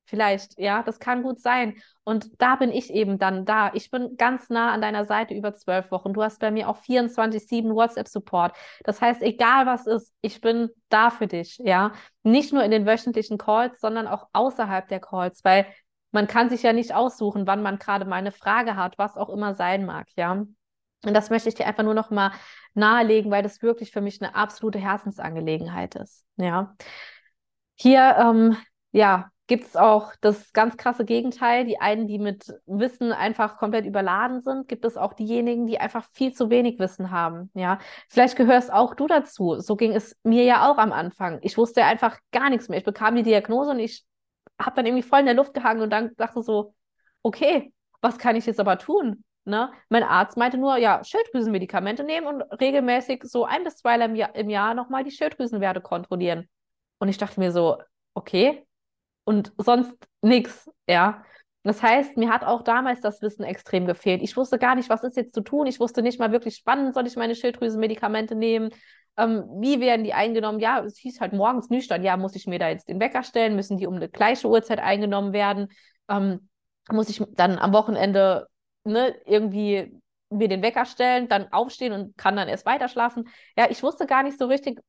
Vielleicht, 0.06 0.60
ja, 0.60 0.84
das 0.84 1.00
kann 1.00 1.24
gut 1.24 1.40
sein. 1.40 1.82
Und 2.04 2.30
da 2.42 2.58
bin 2.58 2.72
ich 2.72 2.90
eben 2.94 3.18
dann 3.20 3.46
da. 3.46 3.72
Ich 3.74 3.90
bin 3.90 4.18
ganz 4.18 4.50
nah 4.50 4.72
an 4.74 4.82
deiner 4.82 5.06
Seite 5.06 5.34
über 5.34 5.56
zwölf 5.56 5.92
Wochen. 5.92 6.12
Du 6.14 6.22
hast 6.22 6.40
bei 6.42 6.52
mir 6.52 6.68
auch 6.68 6.78
24-7 6.78 7.74
WhatsApp-Support. 7.74 8.54
Das 8.84 9.00
heißt, 9.02 9.22
egal 9.22 9.66
was 9.66 9.88
ist, 9.88 10.14
ich 10.22 10.42
bin 10.42 10.70
da 10.90 11.10
für 11.10 11.28
dich, 11.28 11.58
ja. 11.60 11.94
Nicht 12.24 12.52
nur 12.52 12.64
in 12.64 12.72
den 12.72 12.86
wöchentlichen 12.86 13.38
Calls, 13.38 13.80
sondern 13.80 14.08
auch 14.08 14.28
außerhalb 14.34 14.88
der 14.90 15.00
Calls, 15.00 15.44
weil 15.46 15.66
man 16.14 16.28
kann 16.28 16.50
sich 16.50 16.64
ja 16.64 16.74
nicht 16.74 16.94
aussuchen, 16.94 17.48
wann 17.48 17.62
man 17.62 17.80
gerade 17.80 18.06
mal 18.06 18.16
eine 18.16 18.32
Frage 18.32 18.76
hat, 18.76 18.98
was 18.98 19.18
auch 19.18 19.30
immer 19.30 19.56
sein 19.56 19.86
mag, 19.86 20.08
ja. 20.16 20.32
Und 21.06 21.14
das 21.14 21.30
möchte 21.30 21.50
ich 21.50 21.56
dir 21.56 21.68
einfach 21.68 21.84
nur 21.84 21.94
noch 21.94 22.12
mal 22.12 22.32
nahelegen, 22.76 23.30
weil 23.30 23.44
das 23.44 23.62
wirklich 23.62 23.92
für 23.92 24.00
mich 24.00 24.22
eine 24.22 24.36
absolute 24.36 24.80
Herzensangelegenheit 24.80 25.96
ist, 25.96 26.26
ja. 26.38 26.76
Hier, 27.76 28.16
ähm, 28.20 28.56
ja, 28.92 29.32
gibt 29.48 29.66
es 29.66 29.76
auch 29.76 30.14
das 30.22 30.54
ganz 30.54 30.78
krasse 30.78 31.06
Gegenteil. 31.06 31.66
Die 31.66 31.80
einen, 31.80 32.08
die 32.08 32.20
mit 32.20 32.46
Wissen 32.66 33.12
einfach 33.12 33.58
komplett 33.58 33.86
überladen 33.86 34.42
sind, 34.42 34.68
gibt 34.68 34.86
es 34.86 34.98
auch 34.98 35.14
diejenigen, 35.14 35.68
die 35.68 35.80
einfach 35.80 36.08
viel 36.14 36.34
zu 36.34 36.50
wenig 36.50 36.80
Wissen 36.80 37.12
haben. 37.12 37.52
Ja, 37.54 37.80
vielleicht 38.10 38.38
gehörst 38.38 38.72
auch 38.72 38.96
du 38.96 39.08
dazu. 39.08 39.60
So 39.60 39.76
ging 39.76 39.94
es 39.94 40.16
mir 40.24 40.44
ja 40.44 40.72
auch 40.72 40.78
am 40.78 40.92
Anfang. 40.94 41.40
Ich 41.42 41.58
wusste 41.58 41.84
einfach 41.84 42.18
gar 42.32 42.50
nichts 42.50 42.70
mehr. 42.70 42.78
Ich 42.78 42.86
bekam 42.86 43.16
die 43.16 43.24
Diagnose 43.24 43.72
und 43.72 43.80
ich 43.80 44.06
habe 44.60 44.76
dann 44.76 44.86
irgendwie 44.86 45.04
voll 45.04 45.20
in 45.20 45.26
der 45.26 45.36
Luft 45.36 45.54
gehangen 45.54 45.82
und 45.82 45.90
dann 45.90 46.16
dachte 46.18 46.42
so, 46.42 46.74
okay, 47.24 47.74
was 48.02 48.18
kann 48.18 48.36
ich 48.36 48.46
jetzt 48.46 48.60
aber 48.60 48.78
tun? 48.78 49.24
Ne? 49.46 49.72
Mein 49.90 50.04
Arzt 50.04 50.38
meinte 50.38 50.58
nur, 50.58 50.78
ja, 50.78 51.04
Schilddrüsenmedikamente 51.04 52.04
nehmen 52.04 52.28
und 52.28 52.42
regelmäßig 52.62 53.24
so 53.24 53.46
ein 53.46 53.64
bis 53.64 53.78
zweimal 53.78 54.10
im 54.10 54.16
Jahr, 54.16 54.36
im 54.36 54.50
Jahr 54.50 54.74
nochmal 54.74 55.04
die 55.04 55.12
Schilddrüsenwerte 55.12 55.82
kontrollieren. 55.82 56.48
Und 57.00 57.10
ich 57.10 57.18
dachte 57.18 57.40
mir 57.40 57.52
so, 57.52 57.78
okay, 58.14 58.66
und 59.26 59.54
sonst 59.58 59.96
nichts, 60.22 60.70
ja. 60.88 61.24
Das 61.64 61.82
heißt, 61.82 62.18
mir 62.18 62.30
hat 62.30 62.44
auch 62.44 62.62
damals 62.62 63.00
das 63.02 63.22
Wissen 63.22 63.44
extrem 63.44 63.86
gefehlt. 63.86 64.22
Ich 64.22 64.36
wusste 64.36 64.60
gar 64.60 64.76
nicht, 64.76 64.90
was 64.90 65.04
ist 65.04 65.16
jetzt 65.16 65.34
zu 65.34 65.42
tun. 65.42 65.66
Ich 65.66 65.80
wusste 65.80 66.02
nicht 66.02 66.20
mal 66.20 66.34
wirklich, 66.34 66.62
wann 66.66 66.92
soll 66.94 67.08
ich 67.08 67.16
meine 67.16 67.36
Schilddrüsenmedikamente 67.36 68.36
nehmen. 68.36 68.70
Ähm, 69.18 69.46
wie 69.60 69.80
werden 69.80 70.04
die 70.04 70.14
eingenommen? 70.14 70.60
Ja, 70.60 70.84
es 70.84 70.98
hieß 70.98 71.22
halt 71.22 71.34
morgens 71.34 71.70
nüchtern. 71.70 72.04
Ja, 72.04 72.18
muss 72.18 72.36
ich 72.36 72.48
mir 72.48 72.60
da 72.60 72.70
jetzt 72.70 72.90
den 72.90 73.00
Wecker 73.00 73.24
stellen? 73.24 73.56
Müssen 73.56 73.78
die 73.78 73.88
um 73.88 73.96
eine 73.96 74.10
gleiche 74.10 74.48
Uhrzeit 74.48 74.80
eingenommen 74.80 75.34
werden? 75.34 75.70
Ähm, 76.10 76.50
muss 76.90 77.10
ich 77.10 77.22
dann 77.32 77.60
am 77.60 77.74
Wochenende 77.74 78.48
ne, 78.84 79.16
irgendwie 79.26 80.00
mir 80.30 80.48
den 80.48 80.64
Wecker 80.64 80.86
stellen, 80.86 81.28
dann 81.28 81.52
aufstehen 81.52 81.94
und 81.94 82.18
kann 82.18 82.36
dann 82.36 82.48
erst 82.48 82.66
weiter 82.66 82.88
schlafen? 82.88 83.30
Ja, 83.58 83.70
ich 83.70 83.84
wusste 83.84 84.08
gar 84.08 84.24
nicht 84.24 84.40
so 84.40 84.48
richtig, 84.48 84.80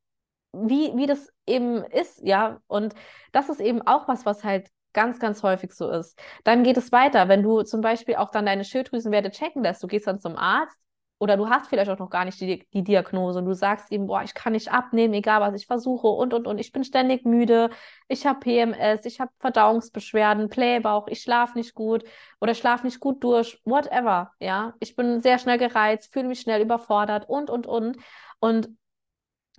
wie, 0.53 0.95
wie 0.95 1.05
das 1.05 1.29
eben 1.45 1.83
ist, 1.83 2.21
ja. 2.23 2.59
Und 2.67 2.95
das 3.31 3.49
ist 3.49 3.61
eben 3.61 3.81
auch 3.83 4.07
was, 4.07 4.25
was 4.25 4.43
halt 4.43 4.69
ganz, 4.93 5.19
ganz 5.19 5.43
häufig 5.43 5.73
so 5.73 5.89
ist. 5.91 6.17
Dann 6.43 6.63
geht 6.63 6.77
es 6.77 6.91
weiter, 6.91 7.27
wenn 7.27 7.43
du 7.43 7.61
zum 7.63 7.81
Beispiel 7.81 8.15
auch 8.15 8.31
dann 8.31 8.45
deine 8.45 8.63
Schilddrüsenwerte 8.63 9.29
checken 9.29 9.61
lässt. 9.63 9.83
Du 9.83 9.87
gehst 9.87 10.07
dann 10.07 10.19
zum 10.19 10.37
Arzt 10.37 10.79
oder 11.17 11.37
du 11.37 11.49
hast 11.49 11.67
vielleicht 11.67 11.89
auch 11.89 11.99
noch 11.99 12.09
gar 12.09 12.25
nicht 12.25 12.39
die, 12.41 12.67
die 12.73 12.83
Diagnose 12.83 13.39
und 13.39 13.45
du 13.45 13.53
sagst 13.53 13.91
ihm, 13.91 14.07
boah, 14.07 14.23
ich 14.23 14.33
kann 14.33 14.53
nicht 14.53 14.71
abnehmen, 14.71 15.13
egal 15.13 15.41
was 15.41 15.53
ich 15.59 15.65
versuche 15.67 16.07
und 16.07 16.33
und 16.33 16.45
und, 16.47 16.57
ich 16.59 16.71
bin 16.71 16.83
ständig 16.83 17.25
müde, 17.25 17.69
ich 18.07 18.25
habe 18.25 18.39
PMS, 18.39 19.05
ich 19.05 19.19
habe 19.19 19.31
Verdauungsbeschwerden, 19.39 20.49
Blähbauch, 20.49 21.07
ich 21.07 21.21
schlafe 21.21 21.57
nicht 21.57 21.73
gut 21.73 22.03
oder 22.41 22.53
schlafe 22.53 22.85
nicht 22.85 22.99
gut 22.99 23.23
durch, 23.23 23.61
whatever, 23.65 24.31
ja. 24.39 24.73
Ich 24.79 24.95
bin 24.95 25.21
sehr 25.21 25.39
schnell 25.39 25.57
gereizt, 25.57 26.11
fühle 26.11 26.27
mich 26.27 26.41
schnell 26.41 26.61
überfordert 26.61 27.29
und 27.29 27.49
und 27.49 27.65
und. 27.67 27.97
Und 28.39 28.69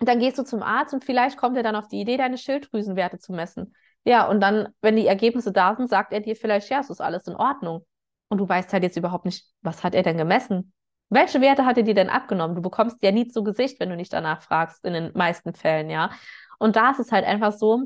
dann 0.01 0.19
gehst 0.21 0.39
du 0.39 0.45
zum 0.45 0.63
Arzt 0.63 0.93
und 0.95 1.05
vielleicht 1.05 1.37
kommt 1.39 1.57
er 1.57 1.63
dann 1.63 1.77
auf 1.77 1.89
die 1.89 2.01
Idee, 2.01 2.17
deine 2.17 2.39
Schilddrüsenwerte 2.39 3.19
zu 3.19 3.33
messen. 3.33 3.75
Ja, 4.05 4.29
und 4.29 4.41
dann, 4.41 4.69
wenn 4.83 4.97
die 4.97 5.07
Ergebnisse 5.07 5.53
da 5.53 5.75
sind, 5.75 5.89
sagt 5.89 6.13
er 6.13 6.21
dir 6.21 6.37
vielleicht, 6.37 6.69
ja, 6.71 6.81
es 6.81 6.91
ist 6.91 7.01
alles 7.01 7.27
in 7.27 7.35
Ordnung. 7.35 7.85
Und 8.29 8.39
du 8.39 8.49
weißt 8.49 8.73
halt 8.73 8.83
jetzt 8.83 8.97
überhaupt 8.97 9.25
nicht, 9.25 9.47
was 9.63 9.83
hat 9.85 9.95
er 9.95 10.03
denn 10.03 10.19
gemessen? 10.19 10.73
Welche 11.09 11.41
Werte 11.41 11.65
hat 11.65 11.77
er 11.77 11.85
dir 11.85 11.95
denn 11.95 12.11
abgenommen? 12.11 12.57
Du 12.57 12.63
bekommst 12.63 13.03
ja 13.03 13.13
nie 13.13 13.29
zu 13.29 13.45
Gesicht, 13.45 13.79
wenn 13.81 13.91
du 13.91 13.97
nicht 13.97 14.13
danach 14.13 14.43
fragst, 14.43 14.85
in 14.85 14.93
den 14.93 15.13
meisten 15.15 15.55
Fällen, 15.55 15.89
ja. 15.91 16.11
Und 16.59 16.77
da 16.77 16.91
ist 16.91 17.01
es 17.01 17.13
halt 17.13 17.25
einfach 17.25 17.53
so, 17.53 17.85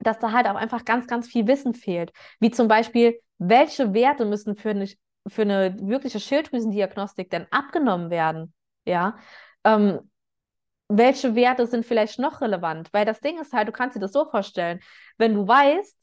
dass 0.00 0.18
da 0.18 0.32
halt 0.32 0.46
auch 0.46 0.56
einfach 0.56 0.84
ganz, 0.84 1.06
ganz 1.06 1.28
viel 1.28 1.46
Wissen 1.46 1.74
fehlt. 1.74 2.12
Wie 2.40 2.50
zum 2.50 2.68
Beispiel, 2.68 3.20
welche 3.38 3.94
Werte 3.94 4.24
müssen 4.24 4.56
für 4.56 4.70
eine, 4.70 4.88
für 5.26 5.42
eine 5.42 5.76
wirkliche 5.80 6.20
Schilddrüsendiagnostik 6.20 7.30
denn 7.30 7.46
abgenommen 7.50 8.10
werden? 8.10 8.52
Ja. 8.84 9.16
Ähm, 9.64 10.10
welche 10.88 11.34
Werte 11.34 11.66
sind 11.66 11.86
vielleicht 11.86 12.18
noch 12.18 12.40
relevant? 12.40 12.92
Weil 12.92 13.04
das 13.04 13.20
Ding 13.20 13.40
ist 13.40 13.52
halt, 13.52 13.68
du 13.68 13.72
kannst 13.72 13.96
dir 13.96 14.00
das 14.00 14.12
so 14.12 14.28
vorstellen, 14.28 14.80
wenn 15.16 15.34
du 15.34 15.46
weißt, 15.48 15.96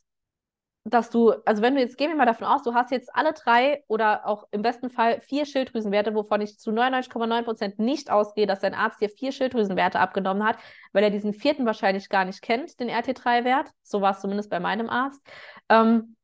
dass 0.83 1.11
du, 1.11 1.31
also 1.45 1.61
wenn 1.61 1.75
du 1.75 1.81
jetzt, 1.81 1.97
gehen 1.97 2.09
wir 2.09 2.17
mal 2.17 2.25
davon 2.25 2.47
aus, 2.47 2.63
du 2.63 2.73
hast 2.73 2.89
jetzt 2.91 3.13
alle 3.13 3.33
drei 3.33 3.83
oder 3.87 4.25
auch 4.25 4.47
im 4.51 4.63
besten 4.63 4.89
Fall 4.89 5.21
vier 5.21 5.45
Schilddrüsenwerte, 5.45 6.15
wovon 6.15 6.41
ich 6.41 6.57
zu 6.57 6.71
99,9 6.71 7.43
Prozent 7.43 7.79
nicht 7.79 8.09
ausgehe, 8.09 8.47
dass 8.47 8.61
dein 8.61 8.73
Arzt 8.73 8.99
dir 8.99 9.09
vier 9.09 9.31
Schilddrüsenwerte 9.31 9.99
abgenommen 9.99 10.43
hat, 10.43 10.57
weil 10.91 11.03
er 11.03 11.11
diesen 11.11 11.33
vierten 11.33 11.67
wahrscheinlich 11.67 12.09
gar 12.09 12.25
nicht 12.25 12.41
kennt, 12.41 12.79
den 12.79 12.89
RT3-Wert. 12.89 13.69
So 13.83 14.01
war 14.01 14.11
es 14.11 14.21
zumindest 14.21 14.49
bei 14.49 14.59
meinem 14.59 14.89
Arzt. 14.89 15.21
Ähm, 15.69 16.15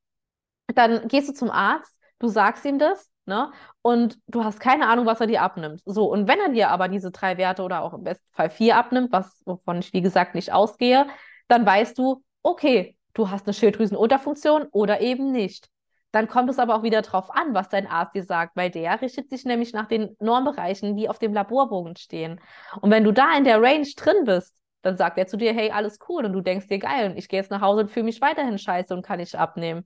dann 0.73 1.07
gehst 1.07 1.29
du 1.29 1.33
zum 1.33 1.51
Arzt, 1.51 1.95
du 2.19 2.27
sagst 2.27 2.65
ihm 2.65 2.79
das, 2.79 3.11
ne? 3.25 3.51
Und 3.83 4.17
du 4.27 4.43
hast 4.43 4.59
keine 4.59 4.87
Ahnung, 4.87 5.05
was 5.05 5.21
er 5.21 5.27
dir 5.27 5.43
abnimmt. 5.43 5.81
So, 5.85 6.11
und 6.11 6.27
wenn 6.27 6.39
er 6.39 6.49
dir 6.49 6.69
aber 6.69 6.87
diese 6.87 7.11
drei 7.11 7.37
Werte 7.37 7.61
oder 7.61 7.83
auch 7.83 7.93
im 7.93 8.03
besten 8.03 8.27
Fall 8.33 8.49
vier 8.49 8.75
abnimmt, 8.75 9.11
was, 9.11 9.43
wovon 9.45 9.79
ich 9.79 9.93
wie 9.93 10.01
gesagt 10.01 10.33
nicht 10.35 10.51
ausgehe, 10.51 11.05
dann 11.47 11.65
weißt 11.65 11.97
du, 11.97 12.23
okay, 12.41 12.96
du 13.17 13.29
hast 13.29 13.47
eine 13.47 13.53
Schilddrüsenunterfunktion 13.53 14.67
oder 14.71 15.01
eben 15.01 15.31
nicht. 15.31 15.69
Dann 16.11 16.27
kommt 16.27 16.49
es 16.49 16.59
aber 16.59 16.75
auch 16.75 16.83
wieder 16.83 17.01
darauf 17.01 17.29
an, 17.31 17.53
was 17.53 17.69
dein 17.69 17.85
Arzt 17.85 18.15
dir 18.15 18.23
sagt, 18.23 18.55
weil 18.55 18.69
der 18.69 19.01
richtet 19.01 19.29
sich 19.29 19.43
nämlich 19.43 19.73
nach 19.73 19.87
den 19.87 20.15
Normbereichen, 20.19 20.95
die 20.95 21.09
auf 21.09 21.19
dem 21.19 21.33
Laborbogen 21.33 21.95
stehen. 21.97 22.39
Und 22.81 22.91
wenn 22.91 23.03
du 23.03 23.11
da 23.11 23.35
in 23.37 23.43
der 23.43 23.61
Range 23.61 23.87
drin 23.95 24.23
bist, 24.23 24.55
dann 24.81 24.97
sagt 24.97 25.17
er 25.17 25.27
zu 25.27 25.35
dir, 25.35 25.53
hey, 25.53 25.71
alles 25.71 25.99
cool. 26.07 26.23
Und 26.25 26.33
du 26.33 26.41
denkst 26.41 26.67
dir, 26.67 26.79
geil, 26.79 27.11
und 27.11 27.17
ich 27.17 27.27
gehe 27.27 27.39
jetzt 27.39 27.51
nach 27.51 27.61
Hause 27.61 27.81
und 27.81 27.91
fühle 27.91 28.05
mich 28.05 28.21
weiterhin 28.21 28.57
scheiße 28.57 28.93
und 28.93 29.05
kann 29.05 29.19
nicht 29.19 29.35
abnehmen. 29.35 29.85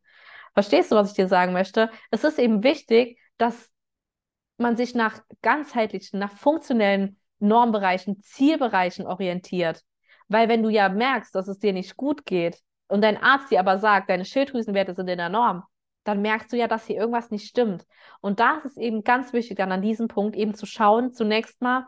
Verstehst 0.53 0.91
du, 0.91 0.95
was 0.95 1.09
ich 1.09 1.15
dir 1.15 1.27
sagen 1.27 1.53
möchte? 1.53 1.89
Es 2.11 2.23
ist 2.23 2.37
eben 2.37 2.63
wichtig, 2.63 3.17
dass 3.37 3.69
man 4.57 4.77
sich 4.77 4.93
nach 4.93 5.21
ganzheitlichen, 5.41 6.19
nach 6.19 6.31
funktionellen 6.31 7.19
Normbereichen, 7.39 8.21
Zielbereichen 8.21 9.07
orientiert. 9.07 9.81
Weil 10.27 10.49
wenn 10.49 10.61
du 10.61 10.69
ja 10.69 10.87
merkst, 10.87 11.33
dass 11.33 11.47
es 11.47 11.57
dir 11.57 11.73
nicht 11.73 11.97
gut 11.97 12.25
geht, 12.25 12.61
und 12.91 13.01
dein 13.01 13.15
Arzt 13.15 13.49
dir 13.51 13.59
aber 13.61 13.77
sagt, 13.77 14.09
deine 14.09 14.25
Schilddrüsenwerte 14.25 14.93
sind 14.93 15.07
in 15.07 15.17
der 15.17 15.29
Norm, 15.29 15.63
dann 16.03 16.21
merkst 16.21 16.51
du 16.51 16.57
ja, 16.57 16.67
dass 16.67 16.85
hier 16.85 16.97
irgendwas 16.97 17.31
nicht 17.31 17.47
stimmt. 17.47 17.85
Und 18.19 18.41
da 18.41 18.57
ist 18.57 18.65
es 18.65 18.77
eben 18.77 19.05
ganz 19.05 19.31
wichtig, 19.31 19.55
dann 19.57 19.71
an 19.71 19.81
diesem 19.81 20.09
Punkt 20.09 20.35
eben 20.35 20.53
zu 20.55 20.65
schauen, 20.65 21.13
zunächst 21.13 21.61
mal, 21.61 21.87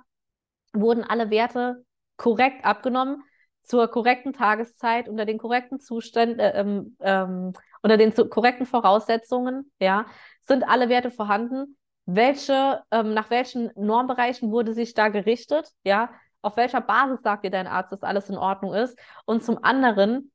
wurden 0.72 1.04
alle 1.04 1.30
Werte 1.30 1.84
korrekt 2.16 2.64
abgenommen, 2.64 3.22
zur 3.64 3.90
korrekten 3.90 4.32
Tageszeit, 4.32 5.10
unter 5.10 5.26
den 5.26 5.38
korrekten 5.38 5.80
Zuständen, 5.80 6.40
äh, 6.40 6.60
ähm, 6.60 6.96
ähm, 7.02 7.54
unter 7.82 7.98
den 7.98 8.14
korrekten 8.30 8.66
Voraussetzungen, 8.66 9.72
ja, 9.80 10.06
sind 10.42 10.64
alle 10.64 10.88
Werte 10.88 11.12
vorhanden. 11.12 11.78
Welche, 12.06 12.82
ähm, 12.92 13.14
nach 13.14 13.30
welchen 13.30 13.72
Normbereichen 13.76 14.52
wurde 14.52 14.74
sich 14.74 14.94
da 14.94 15.10
gerichtet, 15.10 15.70
ja, 15.84 16.10
auf 16.42 16.56
welcher 16.56 16.82
Basis 16.82 17.22
sagt 17.24 17.46
dir 17.46 17.52
dein 17.52 17.68
Arzt, 17.68 17.92
dass 17.92 18.04
alles 18.04 18.30
in 18.30 18.38
Ordnung 18.38 18.74
ist? 18.74 18.98
Und 19.26 19.44
zum 19.44 19.64
anderen, 19.64 20.33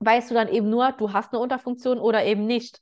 weißt 0.00 0.30
du 0.30 0.34
dann 0.34 0.48
eben 0.48 0.70
nur, 0.70 0.92
du 0.92 1.12
hast 1.12 1.32
eine 1.32 1.40
Unterfunktion 1.40 1.98
oder 1.98 2.24
eben 2.24 2.46
nicht. 2.46 2.80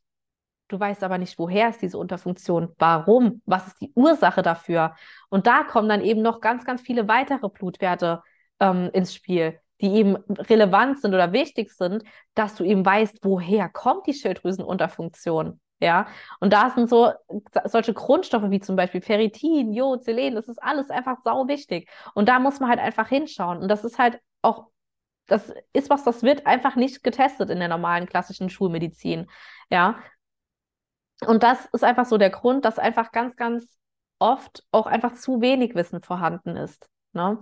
Du 0.69 0.81
weißt 0.81 1.03
aber 1.03 1.19
nicht, 1.19 1.39
woher 1.39 1.69
ist 1.69 1.83
diese 1.83 1.99
Unterfunktion, 1.99 2.75
warum, 2.79 3.43
was 3.45 3.67
ist 3.67 3.81
die 3.81 3.93
Ursache 3.95 4.43
dafür. 4.43 4.95
Und 5.29 5.47
da 5.47 5.65
kommen 5.65 5.89
dann 5.89 6.01
eben 6.01 6.23
noch 6.23 6.41
ganz, 6.41 6.65
ganz 6.65 6.81
viele 6.81 7.09
weitere 7.09 7.49
Blutwerte 7.49 8.23
ähm, 8.59 8.89
ins 8.95 9.15
Spiel, 9.15 9.61
die 9.83 9.93
eben 9.95 10.17
relevant 10.17 11.01
sind 11.01 11.13
oder 11.13 11.33
wichtig 11.33 11.73
sind, 11.73 12.05
dass 12.35 12.55
du 12.55 12.65
eben 12.65 12.87
weißt, 12.87 13.19
woher 13.23 13.69
kommt 13.69 14.07
die 14.07 14.15
Schilddrüsenunterfunktion. 14.15 15.61
Ja, 15.79 16.07
und 16.39 16.53
da 16.53 16.71
sind 16.71 16.89
so 16.89 17.11
solche 17.65 17.93
Grundstoffe 17.93 18.51
wie 18.51 18.61
zum 18.61 18.77
Beispiel 18.77 19.01
Ferritin, 19.01 19.73
Jod, 19.73 20.05
Selen, 20.05 20.37
das 20.37 20.47
ist 20.47 20.63
alles 20.63 20.91
einfach 20.91 21.19
sau 21.25 21.49
wichtig. 21.49 21.91
Und 22.15 22.29
da 22.29 22.39
muss 22.39 22.61
man 22.61 22.71
halt 22.71 22.79
einfach 22.79 23.09
hinschauen. 23.09 23.59
Und 23.59 23.69
das 23.69 23.83
ist 23.83 23.99
halt 23.99 24.21
auch 24.43 24.69
das 25.27 25.53
ist 25.73 25.91
was, 25.91 26.05
das 26.05 26.23
wird 26.23 26.47
einfach 26.47 26.77
nicht 26.77 27.03
getestet 27.03 27.51
in 27.51 27.59
der 27.59 27.69
normalen 27.69 28.07
klassischen 28.07 28.51
Schulmedizin. 28.51 29.29
Ja. 29.71 29.99
Und 31.27 31.43
das 31.43 31.67
ist 31.73 31.85
einfach 31.85 32.07
so 32.07 32.19
der 32.19 32.31
Grund, 32.31 32.65
dass 32.65 32.79
einfach 32.79 33.13
ganz, 33.13 33.37
ganz 33.37 33.79
oft 34.19 34.65
auch 34.73 34.87
einfach 34.87 35.15
zu 35.15 35.41
wenig 35.41 35.75
Wissen 35.75 36.03
vorhanden 36.03 36.57
ist. 36.57 36.89
Ne? 37.13 37.41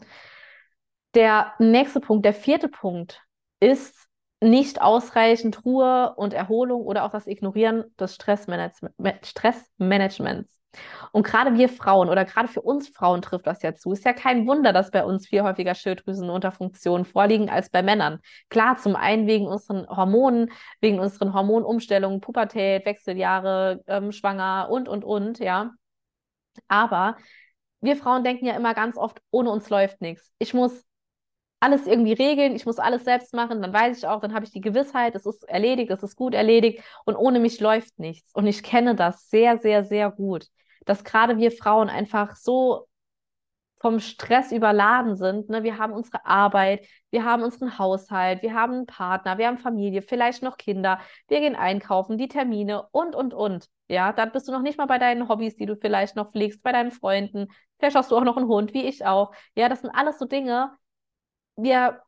Der 1.14 1.54
nächste 1.58 2.00
Punkt, 2.00 2.25
der 2.25 2.34
vierte 2.34 2.68
Punkt, 2.68 3.22
ist 3.60 4.08
nicht 4.40 4.80
ausreichend 4.80 5.64
Ruhe 5.64 6.14
und 6.16 6.32
Erholung 6.32 6.82
oder 6.82 7.04
auch 7.04 7.10
das 7.10 7.26
Ignorieren 7.26 7.84
des 7.99 8.14
Stressmanagements. 8.14 10.60
Und 11.12 11.24
gerade 11.24 11.56
wir 11.56 11.68
Frauen 11.68 12.08
oder 12.08 12.24
gerade 12.24 12.48
für 12.48 12.62
uns 12.62 12.88
Frauen 12.88 13.22
trifft 13.22 13.46
das 13.46 13.62
ja 13.62 13.74
zu. 13.74 13.92
Ist 13.92 14.04
ja 14.04 14.12
kein 14.12 14.46
Wunder, 14.46 14.72
dass 14.72 14.90
bei 14.90 15.04
uns 15.04 15.26
viel 15.26 15.42
häufiger 15.42 15.74
Schilddrüsenunterfunktionen 15.74 17.04
vorliegen 17.04 17.50
als 17.50 17.70
bei 17.70 17.82
Männern. 17.82 18.20
Klar, 18.48 18.76
zum 18.76 18.96
einen 18.96 19.26
wegen 19.26 19.46
unseren 19.46 19.86
Hormonen, 19.88 20.50
wegen 20.80 21.00
unseren 21.00 21.34
Hormonumstellungen, 21.34 22.20
Pubertät, 22.20 22.86
Wechseljahre, 22.86 23.82
ähm, 23.86 24.12
schwanger 24.12 24.68
und, 24.70 24.88
und, 24.88 25.04
und, 25.04 25.38
ja. 25.38 25.72
Aber 26.68 27.16
wir 27.80 27.96
Frauen 27.96 28.24
denken 28.24 28.46
ja 28.46 28.54
immer 28.54 28.74
ganz 28.74 28.96
oft, 28.96 29.20
ohne 29.30 29.50
uns 29.50 29.70
läuft 29.70 30.00
nichts. 30.00 30.32
Ich 30.38 30.54
muss 30.54 30.84
alles 31.60 31.86
irgendwie 31.86 32.14
regeln, 32.14 32.56
ich 32.56 32.64
muss 32.64 32.78
alles 32.78 33.04
selbst 33.04 33.34
machen, 33.34 33.60
dann 33.60 33.72
weiß 33.72 33.98
ich 33.98 34.06
auch, 34.06 34.20
dann 34.20 34.32
habe 34.34 34.46
ich 34.46 34.50
die 34.50 34.62
Gewissheit, 34.62 35.14
es 35.14 35.26
ist 35.26 35.44
erledigt, 35.46 35.90
es 35.90 36.02
ist 36.02 36.16
gut 36.16 36.32
erledigt 36.32 36.82
und 37.04 37.16
ohne 37.16 37.38
mich 37.38 37.60
läuft 37.60 37.98
nichts. 37.98 38.32
Und 38.34 38.46
ich 38.46 38.62
kenne 38.62 38.94
das 38.94 39.28
sehr, 39.28 39.58
sehr, 39.58 39.84
sehr 39.84 40.10
gut 40.10 40.46
dass 40.87 41.04
gerade 41.04 41.38
wir 41.38 41.52
Frauen 41.52 41.88
einfach 41.88 42.37
so 42.37 42.88
vom 43.80 43.99
Stress 43.99 44.52
überladen 44.52 45.16
sind. 45.16 45.49
Ne? 45.49 45.62
Wir 45.62 45.78
haben 45.78 45.94
unsere 45.94 46.26
Arbeit, 46.26 46.87
wir 47.10 47.25
haben 47.25 47.42
unseren 47.42 47.78
Haushalt, 47.78 48.42
wir 48.42 48.54
haben 48.54 48.75
einen 48.75 48.87
Partner, 48.87 49.38
wir 49.38 49.46
haben 49.46 49.56
Familie, 49.58 50.02
vielleicht 50.02 50.42
noch 50.42 50.58
Kinder, 50.58 51.00
wir 51.28 51.40
gehen 51.40 51.56
einkaufen, 51.56 52.18
die 52.18 52.28
Termine 52.28 52.87
und, 52.92 53.14
und, 53.16 53.32
und. 53.32 53.68
Ja, 53.88 54.12
dann 54.12 54.32
bist 54.32 54.46
du 54.46 54.52
noch 54.52 54.60
nicht 54.60 54.76
mal 54.76 54.87
bei 54.87 54.99
deinen 54.99 55.28
Hobbys, 55.28 55.56
die 55.56 55.66
du 55.66 55.76
vielleicht 55.76 56.14
noch 56.14 56.30
pflegst, 56.30 56.62
bei 56.62 56.72
deinen 56.72 56.90
Freunden. 56.92 57.49
Vielleicht 57.78 57.96
hast 57.96 58.10
du 58.10 58.16
auch 58.16 58.25
noch 58.25 58.37
einen 58.37 58.49
Hund, 58.49 58.75
wie 58.75 58.84
ich 58.84 59.04
auch. 59.06 59.32
Ja, 59.56 59.68
das 59.70 59.80
sind 59.80 59.90
alles 59.90 60.18
so 60.18 60.26
Dinge. 60.26 60.72
Wir 61.56 62.02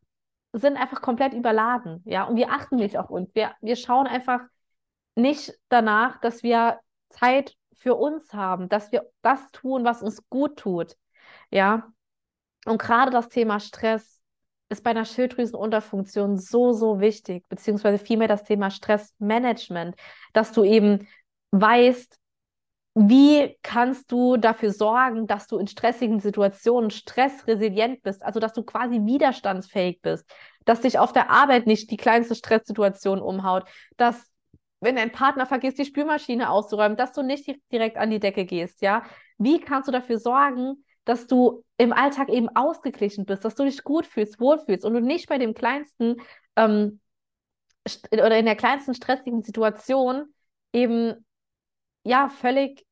sind 0.53 0.77
einfach 0.77 1.01
komplett 1.01 1.33
überladen. 1.33 2.03
Ja, 2.05 2.25
und 2.25 2.37
wir 2.37 2.51
achten 2.51 2.77
nicht 2.77 2.99
auf 2.99 3.09
uns. 3.09 3.35
Wir, 3.35 3.55
wir 3.63 3.77
schauen 3.77 4.07
einfach 4.07 4.41
nicht 5.15 5.55
danach, 5.71 6.21
dass 6.21 6.43
wir 6.43 6.79
Zeit 7.09 7.55
für 7.75 7.95
uns 7.95 8.33
haben, 8.33 8.69
dass 8.69 8.93
wir 8.93 9.09
das 9.23 9.41
tun, 9.53 9.85
was 9.85 10.03
uns 10.03 10.29
gut 10.29 10.59
tut. 10.59 10.97
Ja. 11.51 11.93
Und 12.65 12.81
gerade 12.81 13.11
das 13.11 13.29
Thema 13.29 13.61
Stress 13.61 14.23
ist 14.69 14.83
bei 14.83 14.91
einer 14.91 15.05
Schilddrüsenunterfunktion 15.05 16.39
so, 16.39 16.73
so 16.73 17.01
wichtig, 17.01 17.45
beziehungsweise 17.49 17.99
vielmehr 17.99 18.29
das 18.29 18.45
Thema 18.45 18.71
Stressmanagement, 18.71 19.97
dass 20.33 20.53
du 20.53 20.65
eben 20.65 21.07
weißt, 21.51 22.19
wie 22.95 23.57
kannst 23.63 24.13
du 24.13 24.37
dafür 24.37 24.71
sorgen, 24.71 25.27
dass 25.27 25.47
du 25.47 25.59
in 25.59 25.67
stressigen 25.67 26.21
Situationen 26.21 26.91
stressresilient 26.91 28.03
bist, 28.03 28.23
also 28.23 28.39
dass 28.39 28.53
du 28.53 28.63
quasi 28.65 29.01
widerstandsfähig 29.05 30.03
bist, 30.03 30.31
dass 30.65 30.83
dich 30.83 30.99
auf 30.99 31.13
der 31.13 31.31
Arbeit 31.31 31.67
nicht 31.67 31.91
die 31.91 31.97
kleinste 31.97 32.35
Stresssituation 32.35 33.21
umhaut, 33.21 33.65
dass 33.97 34.32
wenn 34.83 34.97
dein 34.97 35.13
Partner 35.13 35.47
vergisst, 35.47 35.79
die 35.79 35.85
Spülmaschine 35.85 36.51
auszuräumen, 36.51 36.97
dass 36.97 37.13
du 37.13 37.23
nicht 37.23 37.49
direkt 37.71 37.97
an 37.97 38.11
die 38.11 38.21
Decke 38.21 38.45
gehst, 38.45 38.83
ja? 38.83 39.05
Wie 39.39 39.61
kannst 39.61 39.89
du 39.89 39.93
dafür 39.93 40.19
sorgen, 40.19 40.85
dass 41.05 41.27
du 41.27 41.65
im 41.79 41.93
Alltag 41.93 42.29
eben 42.29 42.49
ausgeglichen 42.49 43.25
bist, 43.25 43.45
dass 43.45 43.55
du 43.55 43.65
dich 43.65 43.83
gut 43.85 44.07
fühlst, 44.07 44.41
wohlfühlst 44.41 44.85
und 44.85 44.95
du 44.95 45.01
nicht 45.01 45.29
bei 45.29 45.39
dem 45.39 45.55
kleinsten 45.55 46.17
ähm, 46.57 47.01
oder 48.13 48.39
in 48.39 48.45
der 48.45 48.57
kleinsten 48.57 48.95
stressigen 48.95 49.43
Situation 49.43 50.33
eben 50.73 51.25
ja 52.05 52.29
völlig 52.29 52.85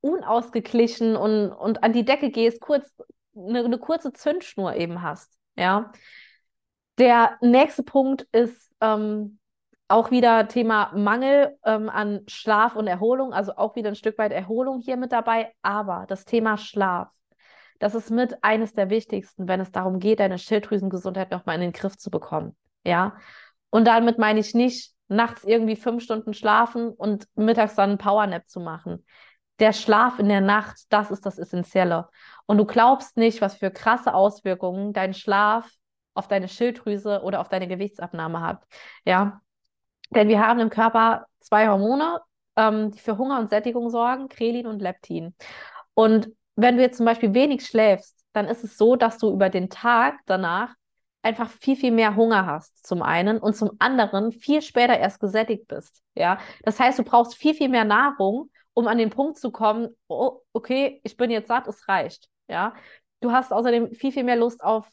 unausgeglichen 0.00 1.16
und, 1.16 1.50
und 1.50 1.82
an 1.82 1.92
die 1.92 2.04
Decke 2.04 2.30
gehst, 2.30 2.60
kurz 2.60 2.94
eine, 3.34 3.64
eine 3.64 3.78
kurze 3.78 4.12
Zündschnur 4.12 4.74
eben 4.74 5.02
hast, 5.02 5.36
ja. 5.56 5.92
Der 6.98 7.36
nächste 7.42 7.82
Punkt 7.82 8.26
ist 8.32 8.74
ähm, 8.80 9.38
auch 9.88 10.10
wieder 10.10 10.48
Thema 10.48 10.90
Mangel 10.94 11.56
ähm, 11.64 11.88
an 11.88 12.22
Schlaf 12.26 12.76
und 12.76 12.86
Erholung, 12.86 13.32
also 13.32 13.56
auch 13.56 13.76
wieder 13.76 13.88
ein 13.90 13.94
Stück 13.94 14.18
weit 14.18 14.32
Erholung 14.32 14.80
hier 14.80 14.96
mit 14.96 15.12
dabei, 15.12 15.52
aber 15.62 16.06
das 16.08 16.24
Thema 16.24 16.58
Schlaf. 16.58 17.08
Das 17.78 17.94
ist 17.94 18.10
mit 18.10 18.42
eines 18.42 18.72
der 18.72 18.90
wichtigsten, 18.90 19.48
wenn 19.48 19.60
es 19.60 19.70
darum 19.70 19.98
geht, 19.98 20.20
deine 20.20 20.38
Schilddrüsengesundheit 20.38 21.30
nochmal 21.30 21.56
in 21.56 21.60
den 21.60 21.72
Griff 21.72 21.96
zu 21.96 22.10
bekommen. 22.10 22.56
Ja. 22.84 23.16
Und 23.70 23.86
damit 23.86 24.18
meine 24.18 24.40
ich 24.40 24.54
nicht, 24.54 24.92
nachts 25.08 25.44
irgendwie 25.44 25.76
fünf 25.76 26.02
Stunden 26.02 26.34
schlafen 26.34 26.90
und 26.90 27.26
mittags 27.36 27.74
dann 27.74 27.90
einen 27.90 27.98
Powernap 27.98 28.48
zu 28.48 28.60
machen. 28.60 29.04
Der 29.58 29.72
Schlaf 29.72 30.18
in 30.18 30.28
der 30.28 30.40
Nacht, 30.40 30.84
das 30.88 31.10
ist 31.10 31.24
das 31.24 31.38
Essentielle. 31.38 32.08
Und 32.46 32.58
du 32.58 32.64
glaubst 32.64 33.16
nicht, 33.16 33.40
was 33.40 33.54
für 33.54 33.70
krasse 33.70 34.14
Auswirkungen 34.14 34.92
dein 34.92 35.14
Schlaf 35.14 35.70
auf 36.14 36.28
deine 36.28 36.48
Schilddrüse 36.48 37.22
oder 37.22 37.40
auf 37.40 37.48
deine 37.48 37.68
Gewichtsabnahme 37.68 38.40
hat. 38.40 38.64
Ja. 39.04 39.40
Denn 40.10 40.28
wir 40.28 40.40
haben 40.40 40.60
im 40.60 40.70
Körper 40.70 41.26
zwei 41.40 41.68
Hormone, 41.68 42.20
ähm, 42.56 42.90
die 42.92 42.98
für 42.98 43.18
Hunger 43.18 43.38
und 43.38 43.50
Sättigung 43.50 43.90
sorgen, 43.90 44.28
Krelin 44.28 44.66
und 44.66 44.80
Leptin. 44.80 45.34
Und 45.94 46.30
wenn 46.56 46.76
du 46.76 46.82
jetzt 46.82 46.96
zum 46.96 47.06
Beispiel 47.06 47.34
wenig 47.34 47.66
schläfst, 47.66 48.24
dann 48.32 48.46
ist 48.46 48.64
es 48.64 48.76
so, 48.76 48.96
dass 48.96 49.18
du 49.18 49.32
über 49.32 49.48
den 49.48 49.70
Tag 49.70 50.18
danach 50.26 50.74
einfach 51.22 51.50
viel, 51.50 51.76
viel 51.76 51.90
mehr 51.90 52.14
Hunger 52.14 52.46
hast, 52.46 52.86
zum 52.86 53.02
einen, 53.02 53.38
und 53.38 53.56
zum 53.56 53.72
anderen 53.78 54.30
viel 54.30 54.62
später 54.62 54.96
erst 54.96 55.20
gesättigt 55.20 55.66
bist. 55.66 56.02
Ja, 56.14 56.38
das 56.62 56.78
heißt, 56.78 56.98
du 56.98 57.02
brauchst 57.02 57.34
viel, 57.34 57.54
viel 57.54 57.68
mehr 57.68 57.84
Nahrung, 57.84 58.50
um 58.74 58.86
an 58.86 58.98
den 58.98 59.10
Punkt 59.10 59.38
zu 59.38 59.50
kommen, 59.50 59.88
oh, 60.06 60.40
okay, 60.52 61.00
ich 61.02 61.16
bin 61.16 61.30
jetzt 61.30 61.48
satt, 61.48 61.66
es 61.66 61.88
reicht. 61.88 62.28
Ja, 62.48 62.74
du 63.20 63.32
hast 63.32 63.52
außerdem 63.52 63.92
viel, 63.94 64.12
viel 64.12 64.22
mehr 64.22 64.36
Lust 64.36 64.62
auf 64.62 64.88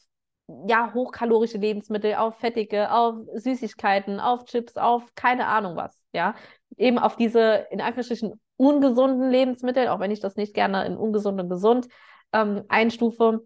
ja, 0.66 0.92
hochkalorische 0.92 1.58
Lebensmittel, 1.58 2.14
auf 2.14 2.36
fettige, 2.36 2.92
auf 2.92 3.16
Süßigkeiten, 3.34 4.20
auf 4.20 4.44
Chips, 4.44 4.76
auf 4.76 5.14
keine 5.14 5.46
Ahnung 5.46 5.76
was, 5.76 5.98
ja. 6.12 6.34
Eben 6.76 6.98
auf 6.98 7.16
diese, 7.16 7.66
in 7.70 7.80
Anführungsstrichen, 7.80 8.40
ungesunden 8.56 9.30
Lebensmittel, 9.30 9.88
auch 9.88 10.00
wenn 10.00 10.10
ich 10.10 10.20
das 10.20 10.36
nicht 10.36 10.54
gerne 10.54 10.84
in 10.86 10.96
ungesund 10.96 11.40
und 11.40 11.48
gesund 11.48 11.88
ähm, 12.32 12.64
einstufe, 12.68 13.40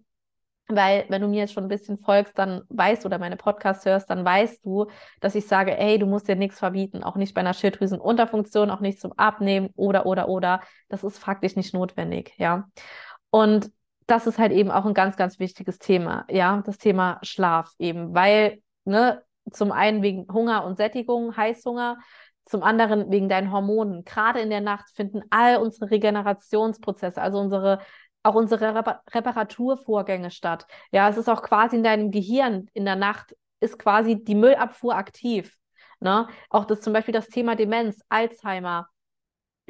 weil 0.69 1.07
wenn 1.09 1.23
du 1.23 1.29
mir 1.29 1.41
jetzt 1.41 1.55
schon 1.55 1.65
ein 1.65 1.69
bisschen 1.69 1.99
folgst, 1.99 2.39
dann 2.39 2.63
weißt 2.69 3.05
du 3.05 3.07
oder 3.07 3.19
meine 3.19 3.37
Podcasts 3.37 3.87
hörst, 3.87 4.11
dann 4.11 4.25
weißt 4.25 4.65
du, 4.65 4.87
dass 5.21 5.35
ich 5.35 5.47
sage, 5.47 5.77
ey, 5.79 5.99
du 5.99 6.07
musst 6.07 6.29
dir 6.29 6.37
nichts 6.37 6.59
verbieten, 6.59 7.03
auch 7.03 7.17
nicht 7.17 7.35
bei 7.35 7.41
einer 7.41 7.55
Schilddrüsenunterfunktion, 7.55 8.71
auch 8.71 8.81
nicht 8.81 9.01
zum 9.01 9.13
Abnehmen 9.13 9.71
oder, 9.77 10.05
oder, 10.05 10.29
oder. 10.29 10.61
Das 10.89 11.05
ist 11.05 11.19
faktisch 11.19 11.57
nicht 11.57 11.73
notwendig, 11.73 12.35
ja. 12.37 12.69
Und 13.31 13.71
das 14.09 14.27
ist 14.27 14.39
halt 14.39 14.53
eben 14.53 14.71
auch 14.71 14.87
ein 14.87 14.95
ganz, 14.95 15.17
ganz 15.17 15.39
wichtiges 15.39 15.79
Thema, 15.79 16.25
ja, 16.31 16.63
das 16.65 16.79
Thema 16.79 17.19
Schlaf 17.23 17.73
eben, 17.79 18.15
weil, 18.15 18.63
ne, 18.85 19.23
zum 19.53 19.71
einen 19.71 20.03
wegen 20.03 20.27
Hunger 20.33 20.65
und 20.65 20.77
Sättigung, 20.79 21.37
Heißhunger, 21.37 21.99
zum 22.47 22.63
anderen 22.63 23.11
wegen 23.11 23.29
deinen 23.29 23.53
Hormonen. 23.53 24.05
Gerade 24.05 24.41
in 24.41 24.51
der 24.51 24.63
Nacht 24.63 24.89
finden 24.95 25.23
all 25.31 25.59
unsere 25.59 25.91
Regenerationsprozesse, 25.91 27.21
also 27.21 27.39
unsere 27.39 27.81
auch 28.23 28.35
unsere 28.35 28.75
Rep 28.75 29.01
Reparaturvorgänge 29.15 30.31
statt. 30.31 30.67
Ja, 30.91 31.09
es 31.09 31.17
ist 31.17 31.29
auch 31.29 31.43
quasi 31.43 31.77
in 31.77 31.85
deinem 31.85 32.11
Gehirn 32.11 32.69
in 32.75 32.85
der 32.85 32.97
Nacht 32.97 33.37
ist 33.61 33.79
quasi 33.79 34.23
die 34.23 34.35
Müllabfuhr 34.35 34.95
aktiv. 34.97 35.57
Ne? 36.01 36.29
Auch 36.51 36.65
das 36.65 36.81
zum 36.81 36.93
Beispiel 36.93 37.13
das 37.13 37.29
Thema 37.29 37.57
Demenz, 37.57 38.01
Alzheimer, 38.09 38.89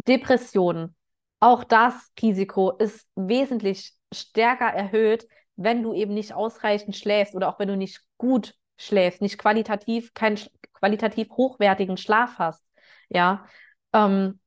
Depressionen. 0.06 0.94
Auch 1.40 1.64
das 1.64 2.12
Risiko 2.20 2.72
ist 2.72 3.06
wesentlich 3.16 3.97
stärker 4.12 4.66
erhöht, 4.66 5.26
wenn 5.56 5.82
du 5.82 5.92
eben 5.92 6.14
nicht 6.14 6.32
ausreichend 6.32 6.96
schläfst 6.96 7.34
oder 7.34 7.48
auch 7.48 7.58
wenn 7.58 7.68
du 7.68 7.76
nicht 7.76 8.02
gut 8.16 8.54
schläfst, 8.76 9.20
nicht 9.20 9.38
qualitativ, 9.38 10.14
keinen 10.14 10.38
qualitativ 10.72 11.30
hochwertigen 11.30 11.96
Schlaf 11.96 12.38
hast. 12.38 12.64
Ja. 13.08 13.46
Ähm, 13.92 14.40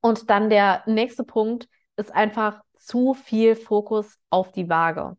und 0.00 0.30
dann 0.30 0.50
der 0.50 0.82
nächste 0.86 1.24
Punkt 1.24 1.68
ist 1.96 2.12
einfach 2.14 2.62
zu 2.76 3.14
viel 3.14 3.56
Fokus 3.56 4.18
auf 4.30 4.52
die 4.52 4.68
Waage. 4.68 5.16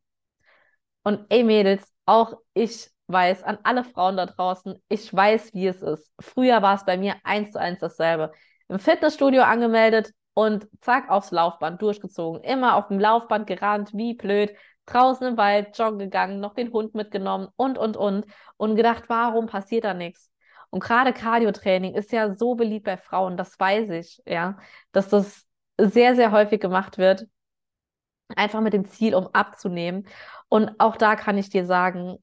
Und 1.04 1.26
ey 1.30 1.44
Mädels, 1.44 1.94
auch 2.06 2.34
ich 2.54 2.90
weiß, 3.08 3.44
an 3.44 3.60
alle 3.64 3.84
Frauen 3.84 4.18
da 4.18 4.26
draußen, 4.26 4.82
ich 4.90 5.14
weiß, 5.14 5.54
wie 5.54 5.68
es 5.68 5.82
ist. 5.82 6.12
Früher 6.20 6.62
war 6.62 6.76
es 6.76 6.86
bei 6.86 6.98
mir 6.98 7.16
eins 7.24 7.52
zu 7.52 7.60
eins 7.60 7.80
dasselbe. 7.80 8.34
Im 8.68 8.80
Fitnessstudio 8.80 9.44
angemeldet, 9.44 10.12
und 10.38 10.68
zack, 10.82 11.10
aufs 11.10 11.32
Laufband 11.32 11.82
durchgezogen. 11.82 12.44
Immer 12.44 12.76
auf 12.76 12.90
dem 12.90 13.00
Laufband 13.00 13.48
gerannt, 13.48 13.90
wie 13.96 14.14
blöd, 14.14 14.54
draußen 14.86 15.30
im 15.30 15.36
Wald 15.36 15.76
joggen 15.76 15.98
gegangen, 15.98 16.40
noch 16.40 16.54
den 16.54 16.72
Hund 16.72 16.94
mitgenommen 16.94 17.48
und, 17.56 17.80
und, 17.80 17.98
und. 17.98 18.28
Und 18.56 18.76
gedacht, 18.76 19.06
warum 19.08 19.48
passiert 19.48 19.84
da 19.84 19.96
nichts? 19.96 20.32
Und 20.70 20.84
gerade 20.84 21.12
Cardiotraining 21.12 21.96
ist 21.96 22.12
ja 22.12 22.36
so 22.36 22.54
beliebt 22.54 22.86
bei 22.86 22.98
Frauen, 22.98 23.36
das 23.36 23.60
weiß 23.60 23.90
ich, 23.90 24.22
ja, 24.28 24.60
dass 24.92 25.10
das 25.10 25.48
sehr, 25.80 26.16
sehr 26.16 26.32
häufig 26.32 26.62
gemacht 26.62 27.00
wird. 27.00 27.26
Einfach 28.36 28.62
mit 28.62 28.74
dem 28.74 28.86
Ziel, 28.86 29.16
um 29.16 29.30
abzunehmen. 29.34 30.08
Und 30.50 30.70
auch 30.78 30.98
da 30.98 31.16
kann 31.16 31.40
ich 31.40 31.50
dir 31.50 31.66
sagen, 31.66 32.18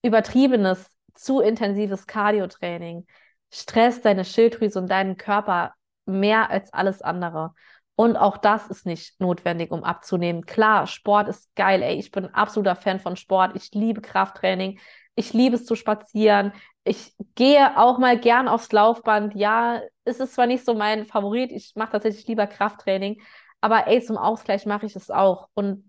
übertriebenes, 0.00 0.90
zu 1.12 1.40
intensives 1.40 2.06
Cardiotraining 2.06 3.06
stresst 3.52 4.06
deine 4.06 4.24
Schilddrüse 4.24 4.78
und 4.78 4.90
deinen 4.90 5.18
Körper 5.18 5.74
mehr 6.06 6.50
als 6.50 6.72
alles 6.72 7.02
andere. 7.02 7.54
Und 7.94 8.16
auch 8.16 8.36
das 8.38 8.68
ist 8.68 8.86
nicht 8.86 9.20
notwendig, 9.20 9.70
um 9.70 9.84
abzunehmen. 9.84 10.46
Klar, 10.46 10.86
Sport 10.86 11.28
ist 11.28 11.54
geil, 11.54 11.82
ey. 11.82 11.98
Ich 11.98 12.10
bin 12.10 12.26
absoluter 12.26 12.74
Fan 12.76 13.00
von 13.00 13.16
Sport. 13.16 13.54
Ich 13.54 13.70
liebe 13.72 14.00
Krafttraining. 14.00 14.78
Ich 15.14 15.32
liebe 15.34 15.56
es 15.56 15.66
zu 15.66 15.76
spazieren. 15.76 16.52
Ich 16.84 17.14
gehe 17.34 17.78
auch 17.78 17.98
mal 17.98 18.18
gern 18.18 18.48
aufs 18.48 18.72
Laufband. 18.72 19.34
Ja, 19.34 19.80
es 20.04 20.20
ist 20.20 20.34
zwar 20.34 20.46
nicht 20.46 20.64
so 20.64 20.74
mein 20.74 21.06
Favorit. 21.06 21.52
Ich 21.52 21.72
mache 21.76 21.92
tatsächlich 21.92 22.26
lieber 22.26 22.46
Krafttraining. 22.46 23.20
Aber 23.60 23.86
ey, 23.86 24.02
zum 24.02 24.16
Ausgleich 24.16 24.66
mache 24.66 24.86
ich 24.86 24.96
es 24.96 25.10
auch. 25.10 25.48
Und 25.54 25.84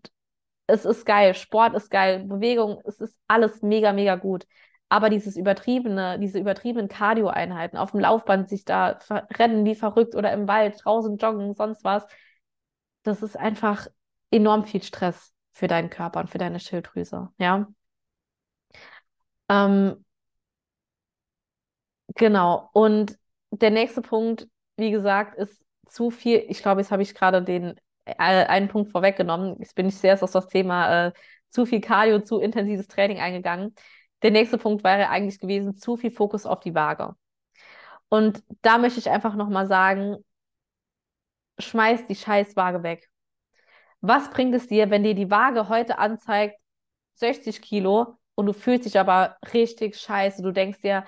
es 0.68 0.86
ist 0.86 1.06
geil. 1.06 1.34
Sport 1.36 1.74
ist 1.76 1.90
geil. 1.90 2.26
Bewegung, 2.26 2.82
es 2.86 3.00
ist 3.00 3.18
alles 3.28 3.62
mega, 3.62 3.94
mega 3.94 4.16
gut. 4.16 4.46
Aber 4.94 5.10
dieses 5.10 5.38
übertriebene, 5.38 6.20
diese 6.20 6.38
übertriebenen 6.38 6.88
Cardio-Einheiten, 6.88 7.78
auf 7.78 7.90
dem 7.94 8.00
Laufband 8.00 8.48
sich 8.48 8.64
da 8.64 9.00
rennen 9.40 9.66
wie 9.66 9.74
verrückt 9.74 10.14
oder 10.14 10.32
im 10.32 10.48
Wald, 10.48 10.80
draußen 10.84 11.18
joggen, 11.18 11.56
sonst 11.56 11.84
was, 11.84 12.06
das 13.02 13.24
ist 13.24 13.36
einfach 13.36 13.88
enorm 14.30 14.66
viel 14.66 14.84
Stress 14.84 15.34
für 15.52 15.66
deinen 15.66 15.90
Körper 15.90 16.20
und 16.20 16.30
für 16.30 16.38
deine 16.38 16.60
Schilddrüse, 16.60 17.30
ja. 17.40 17.68
Ähm, 19.50 20.06
genau. 22.14 22.70
Und 22.74 23.18
der 23.50 23.72
nächste 23.72 24.04
Punkt, 24.04 24.48
wie 24.78 24.92
gesagt, 24.92 25.40
ist 25.40 25.66
zu 25.88 26.12
viel. 26.12 26.46
Ich 26.50 26.62
glaube, 26.62 26.82
jetzt 26.82 26.92
habe 26.92 27.02
ich 27.02 27.16
gerade 27.16 27.42
den 27.42 27.80
äh, 28.06 28.14
einen 28.20 28.68
Punkt 28.68 28.92
vorweggenommen. 28.92 29.56
Jetzt 29.58 29.74
bin 29.74 29.88
ich 29.88 29.98
sehr 29.98 30.22
auf 30.22 30.32
das 30.32 30.48
Thema 30.50 31.08
äh, 31.08 31.14
zu 31.50 31.66
viel 31.66 31.82
Cardio, 31.82 32.20
zu 32.20 32.40
intensives 32.40 32.88
Training 32.88 33.18
eingegangen. 33.20 33.74
Der 34.24 34.32
nächste 34.32 34.58
Punkt 34.58 34.84
wäre 34.84 35.10
eigentlich 35.10 35.40
gewesen, 35.40 35.76
zu 35.76 35.98
viel 35.98 36.12
Fokus 36.12 36.46
auf 36.46 36.62
die 36.62 36.74
Waage. 36.76 37.16
Und 38.10 38.44
da 38.62 38.78
möchte 38.78 39.00
ich 39.00 39.10
einfach 39.10 39.36
nochmal 39.36 39.68
sagen, 39.68 40.18
schmeiß 41.60 42.08
die 42.08 42.16
Scheißwaage 42.16 42.84
weg. 42.84 43.10
Was 44.02 44.30
bringt 44.30 44.56
es 44.56 44.68
dir, 44.68 44.90
wenn 44.90 45.04
dir 45.04 45.16
die 45.16 45.32
Waage 45.32 45.70
heute 45.70 45.98
anzeigt 45.98 46.60
60 47.16 47.62
Kilo 47.62 48.18
und 48.36 48.46
du 48.48 48.54
fühlst 48.54 48.86
dich 48.86 49.00
aber 49.00 49.38
richtig 49.54 49.98
scheiße? 49.98 50.42
Du 50.42 50.52
denkst 50.52 50.82
dir, 50.82 51.06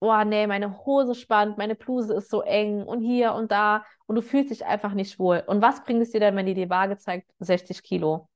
oh 0.00 0.24
nee, 0.24 0.46
meine 0.46 0.84
Hose 0.84 1.14
spannt, 1.14 1.58
meine 1.58 1.74
Bluse 1.74 2.14
ist 2.14 2.30
so 2.30 2.42
eng 2.42 2.82
und 2.84 3.02
hier 3.02 3.34
und 3.34 3.52
da 3.52 3.84
und 4.06 4.16
du 4.16 4.22
fühlst 4.22 4.50
dich 4.50 4.66
einfach 4.66 4.94
nicht 4.94 5.18
wohl. 5.18 5.44
Und 5.46 5.62
was 5.62 5.84
bringt 5.84 6.02
es 6.02 6.10
dir 6.10 6.20
denn, 6.20 6.36
wenn 6.36 6.46
dir 6.46 6.54
die 6.54 6.70
Waage 6.70 6.98
zeigt 6.98 7.30
60 7.38 7.82
Kilo? 7.82 8.28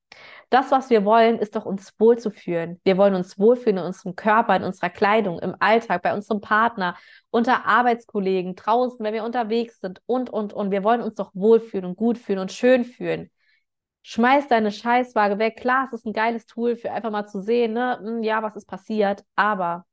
Das, 0.51 0.71
was 0.71 0.90
wir 0.90 1.05
wollen, 1.05 1.38
ist 1.38 1.57
doch 1.57 1.66
uns 1.66 1.92
wohlzufühlen. 1.99 2.81
Wir 2.85 2.97
wollen 2.97 3.14
uns 3.14 3.38
wohlfühlen 3.38 3.79
in 3.79 3.85
unserem 3.85 4.14
Körper, 4.14 4.55
in 4.57 4.62
unserer 4.62 4.90
Kleidung, 4.90 5.40
im 5.40 5.57
Alltag, 5.59 6.03
bei 6.03 6.14
unserem 6.14 6.40
Partner, 6.40 6.97
unter 7.31 7.66
Arbeitskollegen, 7.66 8.55
draußen, 8.55 9.05
wenn 9.05 9.14
wir 9.14 9.25
unterwegs 9.25 9.81
sind 9.81 10.01
und, 10.07 10.31
und, 10.31 10.53
und. 10.53 10.71
Wir 10.71 10.85
wollen 10.85 11.03
uns 11.03 11.14
doch 11.16 11.31
wohlfühlen 11.35 11.85
und 11.85 11.97
gut 11.97 12.19
fühlen 12.19 12.38
und 12.38 12.53
schön 12.53 12.85
fühlen. 12.85 13.31
Schmeiß 14.03 14.47
deine 14.47 14.71
Scheißwaage 14.71 15.38
weg. 15.40 15.57
Klar, 15.57 15.87
es 15.88 15.92
ist 15.95 16.07
ein 16.07 16.12
geiles 16.12 16.47
Tool 16.47 16.77
für 16.77 16.92
einfach 16.92 17.11
mal 17.11 17.27
zu 17.27 17.42
sehen, 17.42 17.73
ne? 17.73 17.99
Hm, 18.01 18.23
ja, 18.23 18.40
was 18.42 18.55
ist 18.55 18.69
passiert. 18.69 19.25
Aber 19.35 19.85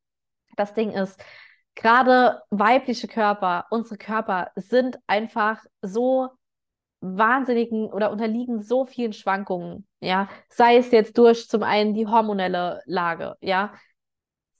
das 0.55 0.75
Ding 0.75 0.91
ist, 0.91 1.19
gerade 1.73 2.41
weibliche 2.51 3.07
Körper, 3.07 3.65
unsere 3.71 3.97
Körper 3.97 4.51
sind 4.55 4.99
einfach 5.07 5.65
so 5.81 6.29
wahnsinnigen 7.03 7.91
oder 7.91 8.11
unterliegen 8.11 8.61
so 8.61 8.85
vielen 8.85 9.13
Schwankungen, 9.13 9.85
ja, 9.99 10.29
sei 10.49 10.77
es 10.77 10.91
jetzt 10.91 11.17
durch 11.17 11.49
zum 11.49 11.63
einen 11.63 11.93
die 11.93 12.07
hormonelle 12.07 12.81
Lage, 12.85 13.35
ja, 13.41 13.73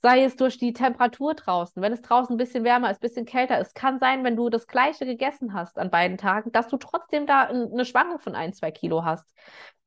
sei 0.02 0.26
es 0.26 0.36
durch 0.36 0.58
die 0.58 0.74
Temperatur 0.74 1.34
draußen, 1.34 1.82
wenn 1.82 1.94
es 1.94 2.02
draußen 2.02 2.36
ein 2.36 2.38
bisschen 2.38 2.66
wärmer 2.66 2.92
ist, 2.92 2.98
ein 2.98 3.08
bisschen 3.08 3.26
kälter 3.26 3.60
ist, 3.60 3.76
kann 3.76 4.00
sein, 4.00 4.26
wenn 4.26 4.36
du 4.36 4.50
das 4.50 4.68
Gleiche 4.68 5.06
gegessen 5.06 5.54
hast 5.54 5.80
an 5.80 5.90
beiden 5.90 6.18
Tagen, 6.18 6.52
dass 6.52 6.68
du 6.68 6.76
trotzdem 6.78 7.26
da 7.26 7.44
eine 7.44 7.86
Schwankung 7.86 8.20
von 8.20 8.36
ein, 8.36 8.52
zwei 8.54 8.72
Kilo 8.72 9.06
hast. 9.06 9.26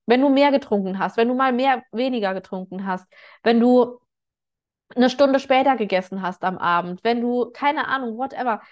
Wenn 0.06 0.22
du 0.22 0.30
mehr 0.30 0.50
getrunken 0.52 0.98
hast, 0.98 1.18
wenn 1.18 1.28
du 1.28 1.34
mal 1.34 1.52
mehr, 1.52 1.82
weniger 1.92 2.32
getrunken 2.32 2.86
hast, 2.86 3.06
wenn 3.42 3.60
du 3.60 3.98
eine 4.94 5.10
Stunde 5.10 5.40
später 5.40 5.76
gegessen 5.76 6.22
hast 6.22 6.44
am 6.44 6.58
Abend, 6.58 7.02
wenn 7.04 7.20
du, 7.20 7.50
keine 7.52 7.88
Ahnung, 7.88 8.16
whatever. 8.16 8.62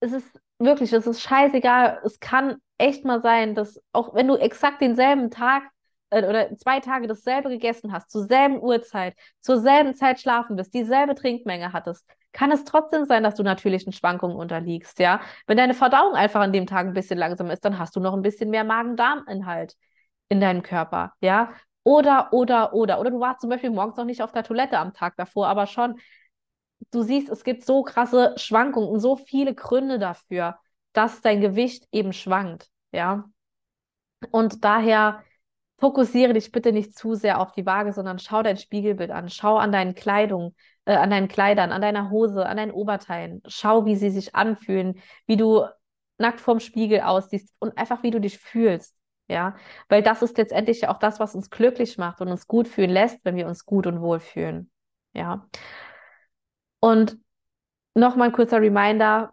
Es 0.00 0.12
ist 0.12 0.40
wirklich, 0.58 0.92
es 0.92 1.06
ist 1.06 1.20
scheißegal. 1.20 2.00
Es 2.04 2.20
kann 2.20 2.56
echt 2.78 3.04
mal 3.04 3.20
sein, 3.22 3.54
dass 3.54 3.80
auch 3.92 4.14
wenn 4.14 4.28
du 4.28 4.36
exakt 4.36 4.80
denselben 4.80 5.30
Tag 5.30 5.64
äh, 6.10 6.26
oder 6.26 6.54
zwei 6.56 6.80
Tage 6.80 7.06
dasselbe 7.06 7.48
gegessen 7.48 7.92
hast, 7.92 8.10
zur 8.10 8.24
selben 8.24 8.60
Uhrzeit, 8.60 9.14
zur 9.40 9.58
selben 9.60 9.94
Zeit 9.94 10.20
schlafen 10.20 10.56
bist, 10.56 10.74
dieselbe 10.74 11.14
Trinkmenge 11.14 11.72
hattest, 11.72 12.06
kann 12.32 12.52
es 12.52 12.64
trotzdem 12.64 13.06
sein, 13.06 13.22
dass 13.22 13.34
du 13.34 13.42
natürlichen 13.42 13.92
Schwankungen 13.92 14.36
unterliegst, 14.36 14.98
ja. 14.98 15.20
Wenn 15.46 15.56
deine 15.56 15.74
Verdauung 15.74 16.14
einfach 16.14 16.40
an 16.40 16.52
dem 16.52 16.66
Tag 16.66 16.86
ein 16.86 16.92
bisschen 16.92 17.18
langsam 17.18 17.50
ist, 17.50 17.64
dann 17.64 17.78
hast 17.78 17.96
du 17.96 18.00
noch 18.00 18.12
ein 18.14 18.22
bisschen 18.22 18.50
mehr 18.50 18.64
Magen-Darm-Inhalt 18.64 19.74
in 20.28 20.40
deinem 20.40 20.62
Körper, 20.62 21.12
ja. 21.20 21.50
Oder, 21.82 22.32
oder, 22.32 22.74
oder. 22.74 22.98
Oder 23.00 23.10
du 23.12 23.20
warst 23.20 23.40
zum 23.40 23.50
Beispiel 23.50 23.70
morgens 23.70 23.96
noch 23.96 24.04
nicht 24.04 24.20
auf 24.20 24.32
der 24.32 24.42
Toilette 24.42 24.78
am 24.78 24.92
Tag 24.92 25.14
davor, 25.16 25.46
aber 25.46 25.66
schon, 25.66 25.94
du 26.90 27.02
siehst, 27.02 27.28
es 27.28 27.44
gibt 27.44 27.64
so 27.64 27.82
krasse 27.82 28.34
Schwankungen 28.36 28.88
und 28.88 29.00
so 29.00 29.16
viele 29.16 29.54
Gründe 29.54 29.98
dafür, 29.98 30.58
dass 30.92 31.20
dein 31.20 31.40
Gewicht 31.40 31.86
eben 31.92 32.12
schwankt, 32.12 32.68
ja. 32.92 33.24
Und 34.30 34.64
daher 34.64 35.22
fokussiere 35.78 36.32
dich 36.32 36.52
bitte 36.52 36.72
nicht 36.72 36.96
zu 36.96 37.14
sehr 37.14 37.40
auf 37.40 37.52
die 37.52 37.66
Waage, 37.66 37.92
sondern 37.92 38.18
schau 38.18 38.42
dein 38.42 38.56
Spiegelbild 38.56 39.10
an, 39.10 39.28
schau 39.28 39.56
an 39.56 39.72
deinen 39.72 39.94
Kleidung, 39.94 40.54
äh, 40.86 40.94
an 40.94 41.10
deinen 41.10 41.28
Kleidern, 41.28 41.70
an 41.70 41.82
deiner 41.82 42.10
Hose, 42.10 42.46
an 42.46 42.56
deinen 42.56 42.72
Oberteilen, 42.72 43.42
schau, 43.46 43.84
wie 43.84 43.96
sie 43.96 44.10
sich 44.10 44.34
anfühlen, 44.34 45.00
wie 45.26 45.36
du 45.36 45.66
nackt 46.18 46.40
vorm 46.40 46.60
Spiegel 46.60 47.00
aussiehst 47.00 47.54
und 47.58 47.76
einfach 47.76 48.02
wie 48.02 48.10
du 48.10 48.20
dich 48.20 48.38
fühlst. 48.38 48.94
Ja, 49.28 49.56
weil 49.88 50.02
das 50.02 50.22
ist 50.22 50.38
letztendlich 50.38 50.82
ja 50.82 50.88
auch 50.94 51.00
das, 51.00 51.18
was 51.18 51.34
uns 51.34 51.50
glücklich 51.50 51.98
macht 51.98 52.20
und 52.20 52.28
uns 52.28 52.46
gut 52.46 52.68
fühlen 52.68 52.90
lässt, 52.90 53.24
wenn 53.24 53.34
wir 53.34 53.48
uns 53.48 53.66
gut 53.66 53.88
und 53.88 54.00
wohl 54.00 54.20
fühlen. 54.20 54.70
Ja. 55.14 55.48
Und 56.80 57.18
nochmal 57.94 58.28
ein 58.28 58.34
kurzer 58.34 58.60
Reminder, 58.60 59.32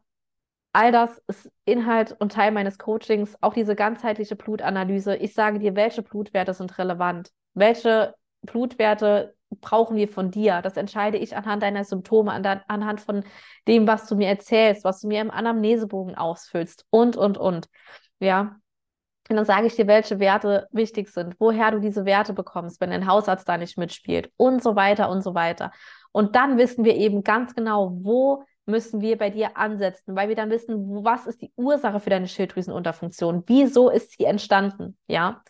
All 0.75 0.91
das 0.91 1.21
ist 1.27 1.51
Inhalt 1.65 2.15
und 2.19 2.31
Teil 2.31 2.51
meines 2.51 2.79
Coachings, 2.79 3.37
auch 3.41 3.53
diese 3.53 3.75
ganzheitliche 3.75 4.35
Blutanalyse. 4.35 5.15
Ich 5.15 5.35
sage 5.35 5.59
dir, 5.59 5.75
welche 5.75 6.01
Blutwerte 6.01 6.55
sind 6.55 6.79
relevant, 6.79 7.31
welche 7.53 8.15
Blutwerte 8.41 9.35
brauchen 9.61 9.95
wir 9.95 10.07
von 10.07 10.31
dir. 10.31 10.63
Das 10.63 10.75
entscheide 10.75 11.19
ich 11.19 11.37
anhand 11.37 11.61
deiner 11.61 11.83
Symptome, 11.83 12.31
anhand 12.31 13.01
von 13.01 13.23
dem, 13.67 13.85
was 13.85 14.07
du 14.07 14.15
mir 14.15 14.27
erzählst, 14.27 14.83
was 14.83 15.01
du 15.01 15.07
mir 15.07 15.21
im 15.21 15.29
Anamnesebogen 15.29 16.15
ausfüllst 16.15 16.87
und, 16.89 17.17
und, 17.17 17.37
und. 17.37 17.69
Ja. 18.19 18.55
Und 19.29 19.35
dann 19.37 19.45
sage 19.45 19.67
ich 19.67 19.75
dir, 19.75 19.85
welche 19.85 20.19
Werte 20.19 20.67
wichtig 20.71 21.09
sind, 21.09 21.39
woher 21.39 21.69
du 21.69 21.79
diese 21.79 22.03
Werte 22.05 22.33
bekommst, 22.33 22.81
wenn 22.81 22.89
dein 22.89 23.07
Hausarzt 23.07 23.47
da 23.47 23.57
nicht 23.57 23.77
mitspielt 23.77 24.31
und 24.37 24.61
so 24.63 24.75
weiter 24.75 25.09
und 25.09 25.21
so 25.21 25.35
weiter. 25.35 25.71
Und 26.13 26.35
dann 26.37 26.57
wissen 26.57 26.85
wir 26.85 26.95
eben 26.95 27.23
ganz 27.23 27.53
genau, 27.55 27.91
wo 28.01 28.45
müssen 28.65 29.01
wir 29.01 29.17
bei 29.17 29.29
dir 29.29 29.57
ansetzen, 29.57 30.15
weil 30.15 30.29
wir 30.29 30.35
dann 30.35 30.49
wissen, 30.49 31.03
was 31.03 31.27
ist 31.27 31.41
die 31.41 31.51
Ursache 31.57 31.99
für 31.99 32.09
deine 32.09 32.27
Schilddrüsenunterfunktion? 32.27 33.43
Wieso 33.47 33.89
ist 33.89 34.11
sie 34.11 34.23
entstanden? 34.23 34.97
Ja. 35.07 35.43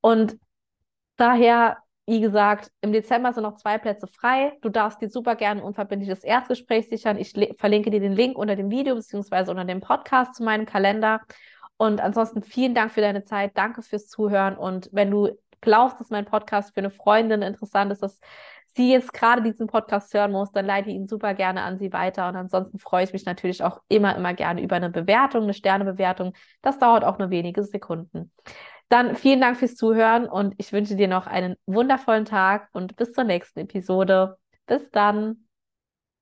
Und 0.00 0.36
daher, 1.16 1.76
wie 2.06 2.20
gesagt, 2.20 2.72
im 2.80 2.92
Dezember 2.92 3.32
sind 3.32 3.44
noch 3.44 3.56
zwei 3.56 3.78
Plätze 3.78 4.08
frei. 4.08 4.58
Du 4.62 4.70
darfst 4.70 5.00
dir 5.00 5.08
super 5.08 5.36
gerne 5.36 5.60
ein 5.60 5.66
unverbindliches 5.66 6.24
Erstgespräch 6.24 6.88
sichern. 6.88 7.16
Ich 7.16 7.32
verlinke 7.58 7.90
dir 7.90 8.00
den 8.00 8.12
Link 8.12 8.36
unter 8.36 8.56
dem 8.56 8.70
Video 8.70 8.96
beziehungsweise 8.96 9.50
unter 9.52 9.64
dem 9.64 9.80
Podcast 9.80 10.34
zu 10.34 10.42
meinem 10.42 10.66
Kalender. 10.66 11.20
Und 11.76 12.00
ansonsten 12.00 12.42
vielen 12.42 12.74
Dank 12.74 12.92
für 12.92 13.02
deine 13.02 13.24
Zeit. 13.24 13.52
Danke 13.54 13.82
fürs 13.82 14.08
Zuhören. 14.08 14.56
Und 14.56 14.88
wenn 14.92 15.10
du 15.10 15.30
glaubst, 15.60 16.00
dass 16.00 16.10
mein 16.10 16.24
Podcast 16.24 16.74
für 16.74 16.80
eine 16.80 16.90
Freundin 16.90 17.42
interessant 17.42 17.92
ist, 17.92 18.02
dass 18.02 18.18
sie 18.74 18.90
jetzt 18.90 19.12
gerade 19.12 19.42
diesen 19.42 19.66
Podcast 19.66 20.12
hören 20.14 20.32
muss, 20.32 20.50
dann 20.52 20.66
leite 20.66 20.90
ich 20.90 20.96
ihn 20.96 21.08
super 21.08 21.34
gerne 21.34 21.62
an 21.62 21.78
sie 21.78 21.92
weiter. 21.92 22.28
Und 22.28 22.36
ansonsten 22.36 22.78
freue 22.78 23.04
ich 23.04 23.12
mich 23.12 23.24
natürlich 23.24 23.62
auch 23.62 23.80
immer, 23.88 24.16
immer 24.16 24.34
gerne 24.34 24.62
über 24.62 24.76
eine 24.76 24.90
Bewertung, 24.90 25.44
eine 25.44 25.54
Sternebewertung. 25.54 26.34
Das 26.62 26.78
dauert 26.78 27.04
auch 27.04 27.18
nur 27.18 27.30
wenige 27.30 27.64
Sekunden. 27.64 28.32
Dann 28.88 29.16
vielen 29.16 29.40
Dank 29.40 29.56
fürs 29.56 29.74
Zuhören 29.74 30.26
und 30.26 30.54
ich 30.58 30.72
wünsche 30.72 30.96
dir 30.96 31.08
noch 31.08 31.26
einen 31.26 31.56
wundervollen 31.66 32.24
Tag 32.24 32.68
und 32.72 32.96
bis 32.96 33.12
zur 33.12 33.24
nächsten 33.24 33.60
Episode. 33.60 34.36
Bis 34.66 34.90
dann. 34.90 35.46